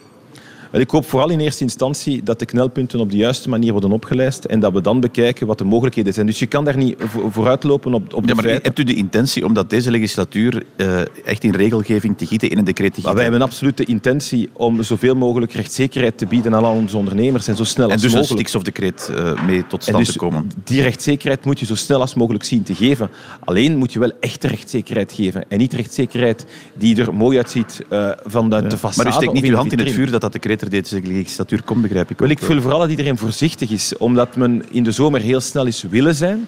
Ik 0.73 0.91
hoop 0.91 1.07
vooral 1.07 1.31
in 1.31 1.41
eerste 1.41 1.63
instantie 1.63 2.23
dat 2.23 2.39
de 2.39 2.45
knelpunten 2.45 3.01
op 3.01 3.11
de 3.11 3.17
juiste 3.17 3.49
manier 3.49 3.73
worden 3.73 3.93
opgelijst 3.93 4.45
en 4.45 4.61
dat 4.61 4.73
we 4.73 4.81
dan 4.81 5.01
bekijken 5.01 5.47
wat 5.47 5.59
de 5.59 5.65
mogelijkheden 5.65 6.13
zijn. 6.13 6.27
Dus 6.27 6.39
je 6.39 6.47
kan 6.47 6.65
daar 6.65 6.77
niet 6.77 6.97
vooruitlopen 7.31 7.95
op, 7.95 8.15
op 8.15 8.23
de 8.23 8.29
ja, 8.29 8.35
maar 8.35 8.45
feiten. 8.45 8.65
Hebt 8.65 8.79
u 8.79 8.85
de 8.85 8.95
intentie 8.95 9.45
om 9.45 9.55
dat 9.55 9.71
deze 9.71 9.91
legislatuur 9.91 10.63
uh, 10.77 11.01
echt 11.25 11.45
in 11.45 11.55
regelgeving 11.55 12.19
te 12.19 12.27
gieten, 12.27 12.51
in 12.51 12.59
een 12.59 12.65
decreet 12.65 12.89
te 12.89 12.95
gieten? 12.95 13.15
wij 13.15 13.23
hebben 13.23 13.43
absoluut 13.43 13.77
de 13.77 13.85
intentie 13.85 14.49
om 14.53 14.83
zoveel 14.83 15.15
mogelijk 15.15 15.53
rechtszekerheid 15.53 16.19
te 16.19 16.27
bieden 16.27 16.55
aan 16.55 16.65
al 16.65 16.75
onze 16.75 16.97
ondernemers 16.97 17.49
en 17.49 17.57
zo 17.57 17.65
snel 17.65 17.91
als 17.91 17.95
mogelijk. 17.95 18.15
En 18.15 18.21
dus 18.21 18.31
een 18.31 18.37
stikstofdecreet 18.37 19.11
uh, 19.13 19.47
mee 19.47 19.67
tot 19.67 19.83
stand 19.83 19.99
dus 19.99 20.13
te 20.13 20.19
komen? 20.19 20.51
Die 20.65 20.83
rechtszekerheid 20.83 21.45
moet 21.45 21.61
je 21.61 21.67
zo 21.67 21.75
snel 21.75 22.01
als 22.01 22.15
mogelijk 22.15 22.45
zien 22.45 22.63
te 22.63 22.75
geven. 22.75 23.11
Alleen 23.45 23.77
moet 23.77 23.93
je 23.93 23.99
wel 23.99 24.13
echte 24.21 24.49
rechtszekerheid 24.49 25.13
geven 25.13 25.45
en 25.49 25.59
niet 25.59 25.73
rechtszekerheid 25.73 26.47
die 26.75 27.01
er 27.01 27.15
mooi 27.15 27.37
uitziet 27.37 27.85
uh, 27.91 28.11
van 28.25 28.51
de, 28.51 28.57
ja. 28.57 28.63
de 28.63 28.77
façade. 28.77 28.97
Maar 28.97 29.07
u 29.07 29.13
steekt 29.13 29.33
niet 29.33 29.45
uw 29.45 29.55
hand 29.55 29.73
in 29.73 29.79
het 29.79 29.91
vuur 29.91 30.11
dat 30.11 30.21
dat 30.21 30.33
decreet 30.33 30.56
er 30.61 30.71
deze 30.71 31.01
legislatuur 31.03 31.63
komt, 31.63 31.83
begrijp 31.83 32.11
ik. 32.11 32.19
Wel, 32.19 32.29
ik 32.29 32.39
vul 32.39 32.61
vooral 32.61 32.79
dat 32.79 32.91
iedereen 32.91 33.19
voorzichtig 33.19 33.71
is, 33.71 33.97
omdat 33.97 34.37
men 34.37 34.65
in 34.71 34.85
de 34.85 34.93
zomer 34.93 35.21
heel 35.21 35.41
snel 35.41 35.67
is 35.67 35.83
willen 35.83 36.15
zijn. 36.15 36.47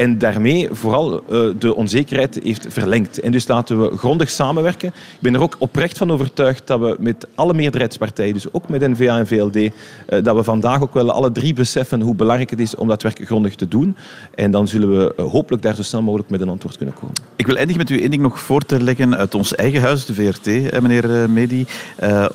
En 0.00 0.18
daarmee 0.18 0.68
vooral 0.72 1.22
uh, 1.30 1.50
de 1.58 1.74
onzekerheid 1.74 2.40
heeft 2.42 2.66
verlengd. 2.68 3.20
En 3.20 3.32
dus 3.32 3.48
laten 3.48 3.80
we 3.80 3.96
grondig 3.96 4.30
samenwerken. 4.30 4.88
Ik 4.88 5.20
ben 5.20 5.34
er 5.34 5.40
ook 5.40 5.56
oprecht 5.58 5.98
van 5.98 6.10
overtuigd 6.10 6.66
dat 6.66 6.80
we 6.80 6.96
met 6.98 7.26
alle 7.34 7.54
meerderheidspartijen, 7.54 8.34
dus 8.34 8.52
ook 8.52 8.68
met 8.68 8.80
N-VA 8.80 9.18
en 9.18 9.26
VLD, 9.26 9.56
uh, 9.56 9.70
dat 10.22 10.36
we 10.36 10.42
vandaag 10.42 10.82
ook 10.82 10.94
wel 10.94 11.10
alle 11.10 11.32
drie 11.32 11.54
beseffen 11.54 12.00
hoe 12.00 12.14
belangrijk 12.14 12.50
het 12.50 12.60
is 12.60 12.74
om 12.74 12.88
dat 12.88 13.02
werk 13.02 13.20
grondig 13.24 13.54
te 13.54 13.68
doen. 13.68 13.96
En 14.34 14.50
dan 14.50 14.68
zullen 14.68 14.90
we 14.90 15.14
uh, 15.16 15.26
hopelijk 15.30 15.62
daar 15.62 15.74
zo 15.74 15.82
snel 15.82 16.02
mogelijk 16.02 16.30
met 16.30 16.40
een 16.40 16.48
antwoord 16.48 16.76
kunnen 16.76 16.94
komen. 16.94 17.14
Ik 17.36 17.46
wil 17.46 17.56
eindigen 17.56 17.82
met 17.82 17.90
u 17.90 18.00
één 18.00 18.10
ding 18.10 18.22
nog 18.22 18.40
voor 18.40 18.62
te 18.62 18.82
leggen 18.82 19.16
uit 19.16 19.34
ons 19.34 19.54
eigen 19.54 19.80
huis, 19.80 20.04
de 20.04 20.14
VRT, 20.14 20.46
meneer 20.80 21.30
Medi. 21.30 21.66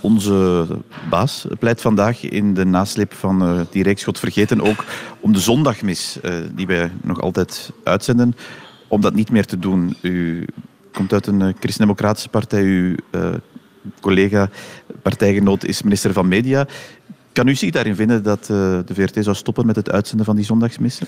onze 0.01 0.65
baas 1.09 1.45
pleit 1.59 1.81
vandaag 1.81 2.23
in 2.23 2.53
de 2.53 2.65
nasleep 2.65 3.13
van 3.13 3.67
die 3.69 3.83
Rijksschot 3.83 4.19
vergeten 4.19 4.61
ook 4.61 4.85
om 5.19 5.33
de 5.33 5.39
zondagmis, 5.39 6.19
die 6.55 6.67
wij 6.67 6.91
nog 7.01 7.21
altijd 7.21 7.54
uitzenden, 7.83 8.35
om 8.87 9.01
dat 9.01 9.13
niet 9.13 9.31
meer 9.31 9.45
te 9.45 9.59
doen. 9.59 9.97
U 10.01 10.45
komt 10.91 11.13
uit 11.13 11.27
een 11.27 11.55
christendemocratische 11.59 12.29
partij, 12.29 12.63
uw 12.63 12.95
uh, 13.11 13.33
collega, 13.99 14.49
partijgenoot 15.01 15.63
is 15.63 15.81
minister 15.81 16.13
van 16.13 16.27
Media. 16.27 16.67
Kan 17.33 17.47
u 17.47 17.55
zich 17.55 17.71
daarin 17.71 17.95
vinden 17.95 18.23
dat 18.23 18.41
uh, 18.41 18.47
de 18.85 18.93
VRT 18.93 19.23
zou 19.23 19.35
stoppen 19.35 19.65
met 19.65 19.75
het 19.75 19.91
uitzenden 19.91 20.25
van 20.25 20.35
die 20.35 20.45
zondagsmissen? 20.45 21.07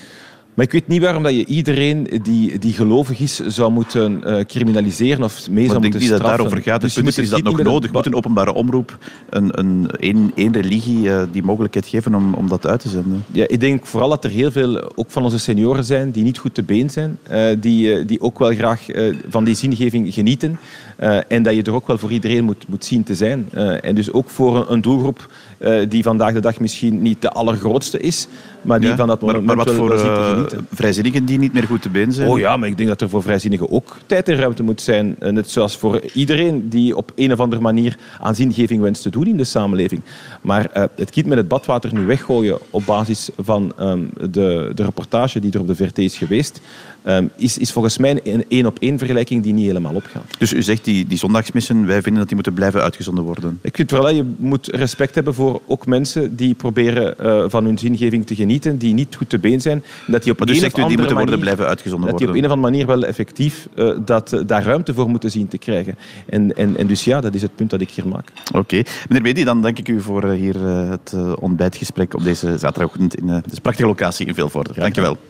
Maar 0.57 0.65
ik 0.65 0.71
weet 0.71 0.87
niet 0.87 1.01
waarom 1.01 1.23
dat 1.23 1.33
je 1.33 1.45
iedereen 1.45 2.21
die, 2.23 2.59
die 2.59 2.73
gelovig 2.73 3.19
is 3.19 3.39
zou 3.39 3.71
moeten 3.71 4.21
uh, 4.25 4.39
criminaliseren 4.39 5.23
of 5.23 5.49
mee 5.49 5.65
zou 5.65 5.79
moeten 5.79 5.81
straffen. 5.81 5.81
Ik 5.81 5.91
denk 5.91 6.01
niet 6.01 6.09
dat 6.09 6.21
daarover 6.21 6.61
gaat. 6.61 6.81
Dus, 6.81 6.93
dus 6.93 7.17
is 7.17 7.29
dat 7.29 7.43
nog 7.43 7.61
nodig? 7.61 7.91
Moet 7.91 8.05
een 8.05 8.15
openbare 8.15 8.53
omroep 8.53 8.97
een, 9.29 9.59
een, 9.59 9.87
een, 9.91 10.31
een 10.35 10.53
religie 10.53 11.03
uh, 11.03 11.21
die 11.31 11.43
mogelijkheid 11.43 11.87
geven 11.87 12.15
om, 12.15 12.33
om 12.33 12.47
dat 12.47 12.67
uit 12.67 12.79
te 12.79 12.89
zenden? 12.89 13.25
Ja, 13.31 13.47
ik 13.47 13.59
denk 13.59 13.85
vooral 13.85 14.09
dat 14.09 14.23
er 14.23 14.29
heel 14.29 14.51
veel, 14.51 14.97
ook 14.97 15.11
van 15.11 15.23
onze 15.23 15.39
senioren 15.39 15.83
zijn, 15.83 16.11
die 16.11 16.23
niet 16.23 16.37
goed 16.37 16.53
te 16.53 16.63
been 16.63 16.89
zijn. 16.89 17.19
Uh, 17.31 17.47
die, 17.59 18.05
die 18.05 18.21
ook 18.21 18.39
wel 18.39 18.53
graag 18.53 18.85
van 19.29 19.43
die 19.43 19.55
zingeving 19.55 20.13
genieten. 20.13 20.59
en 21.27 21.43
dat 21.43 21.55
je 21.55 21.63
er 21.63 21.73
ook 21.73 21.87
wel 21.87 21.97
voor 21.97 22.11
iedereen 22.11 22.43
moet, 22.43 22.67
moet 22.67 22.85
zien 22.85 23.03
te 23.03 23.15
zijn. 23.15 23.49
en 23.81 23.95
dus 23.95 24.11
ook 24.11 24.29
voor 24.29 24.57
een, 24.57 24.73
een 24.73 24.81
doelgroep 24.81 25.27
die 25.87 26.03
vandaag 26.03 26.33
de 26.33 26.39
dag 26.39 26.59
misschien 26.59 27.01
niet 27.01 27.21
de 27.21 27.29
allergrootste 27.29 27.99
is, 27.99 28.27
maar 28.61 28.79
die 28.79 28.89
ja, 28.89 28.95
van 28.95 29.07
dat 29.07 29.21
maar, 29.21 29.43
maar 29.43 29.55
wat 29.55 29.71
voor 29.71 29.95
uh, 29.95 30.43
vrijzinnigen 30.71 31.25
die 31.25 31.39
niet 31.39 31.53
meer 31.53 31.63
goed 31.63 31.81
te 31.81 31.89
been 31.89 32.11
zijn? 32.11 32.29
Oh 32.29 32.39
ja, 32.39 32.57
maar 32.57 32.69
ik 32.69 32.77
denk 32.77 32.89
dat 32.89 33.01
er 33.01 33.09
voor 33.09 33.23
vrijzinnigen 33.23 33.71
ook 33.71 33.97
tijd 34.05 34.29
en 34.29 34.35
ruimte 34.35 34.63
moet 34.63 34.81
zijn. 34.81 35.15
Net 35.19 35.49
zoals 35.49 35.77
voor 35.77 36.01
iedereen 36.13 36.69
die 36.69 36.95
op 36.95 37.11
een 37.15 37.31
of 37.31 37.39
andere 37.39 37.61
manier 37.61 37.97
aan 38.19 38.35
zingeving 38.35 38.81
wenst 38.81 39.01
te 39.01 39.09
doen 39.09 39.27
in 39.27 39.37
de 39.37 39.43
samenleving. 39.43 40.01
Maar 40.41 40.69
uh, 40.77 40.83
het 40.95 41.09
kind 41.09 41.25
met 41.25 41.37
het 41.37 41.47
badwater 41.47 41.93
nu 41.93 42.05
weggooien 42.05 42.57
op 42.69 42.85
basis 42.85 43.29
van 43.37 43.73
um, 43.79 44.09
de, 44.19 44.71
de 44.75 44.83
reportage 44.83 45.39
die 45.39 45.51
er 45.51 45.59
op 45.59 45.67
de 45.67 45.75
VRT 45.75 45.97
is 45.97 46.17
geweest, 46.17 46.61
um, 47.03 47.29
is, 47.35 47.57
is 47.57 47.71
volgens 47.71 47.97
mij 47.97 48.19
een 48.23 48.45
één-op-één 48.47 48.97
vergelijking 48.97 49.43
die 49.43 49.53
niet 49.53 49.65
helemaal 49.65 49.93
opgaat. 49.93 50.37
Dus 50.37 50.53
u 50.53 50.61
zegt 50.61 50.85
die, 50.85 51.07
die 51.07 51.17
zondagsmissen, 51.17 51.85
wij 51.85 52.01
vinden 52.01 52.19
dat 52.19 52.25
die 52.25 52.35
moeten 52.35 52.53
blijven 52.53 52.81
uitgezonden 52.81 53.23
worden? 53.23 53.59
Ik 53.61 53.75
vind 53.75 53.91
wel 53.91 54.01
dat 54.01 54.15
je 54.15 54.33
moet 54.37 54.67
respect 54.67 55.15
hebben 55.15 55.33
voor 55.33 55.46
ook 55.65 55.85
mensen 55.85 56.35
die 56.35 56.53
proberen 56.53 57.15
uh, 57.21 57.43
van 57.47 57.65
hun 57.65 57.77
zingeving 57.77 58.25
te 58.25 58.35
genieten, 58.35 58.77
die 58.77 58.93
niet 58.93 59.15
goed 59.15 59.29
te 59.29 59.39
been 59.39 59.61
zijn. 59.61 59.83
Dat 60.07 60.23
die 60.23 60.31
op 60.31 60.37
maar 60.37 60.47
dus 60.47 60.55
een 60.55 60.61
zegt 60.61 60.73
of 60.73 60.79
u, 60.79 60.87
die 60.87 60.97
moeten 60.97 61.15
manier, 61.15 61.29
worden 61.29 61.39
blijven 61.39 61.67
uitgezonden 61.67 62.09
dat 62.09 62.17
die 62.17 62.27
op 62.27 62.33
worden? 62.33 62.51
een 62.51 62.59
of 62.59 62.65
andere 62.65 62.85
manier 62.85 62.99
wel 62.99 63.09
effectief 63.09 63.67
uh, 63.75 63.97
dat, 64.05 64.33
uh, 64.33 64.41
daar 64.45 64.63
ruimte 64.63 64.93
voor 64.93 65.09
moeten 65.09 65.31
zien 65.31 65.47
te 65.47 65.57
krijgen. 65.57 65.95
En, 66.25 66.55
en, 66.55 66.77
en 66.77 66.87
dus 66.87 67.03
ja, 67.03 67.21
dat 67.21 67.33
is 67.33 67.41
het 67.41 67.55
punt 67.55 67.69
dat 67.69 67.81
ik 67.81 67.89
hier 67.89 68.07
maak. 68.07 68.31
Oké. 68.47 68.57
Okay. 68.57 68.85
Meneer 69.07 69.23
Bedi, 69.23 69.43
dan 69.43 69.61
dank 69.61 69.79
ik 69.79 69.87
u 69.87 70.01
voor 70.01 70.31
hier 70.31 70.59
het 70.65 71.15
ontbijtgesprek 71.39 72.13
op 72.13 72.23
deze 72.23 72.57
zaterdagochtend 72.57 73.15
in 73.15 73.27
de 73.27 73.61
prachtige 73.61 73.87
locatie 73.87 74.25
in 74.25 74.33
Vilvoorde. 74.33 74.73
Dank 74.73 74.95
je 74.95 75.01
wel. 75.01 75.17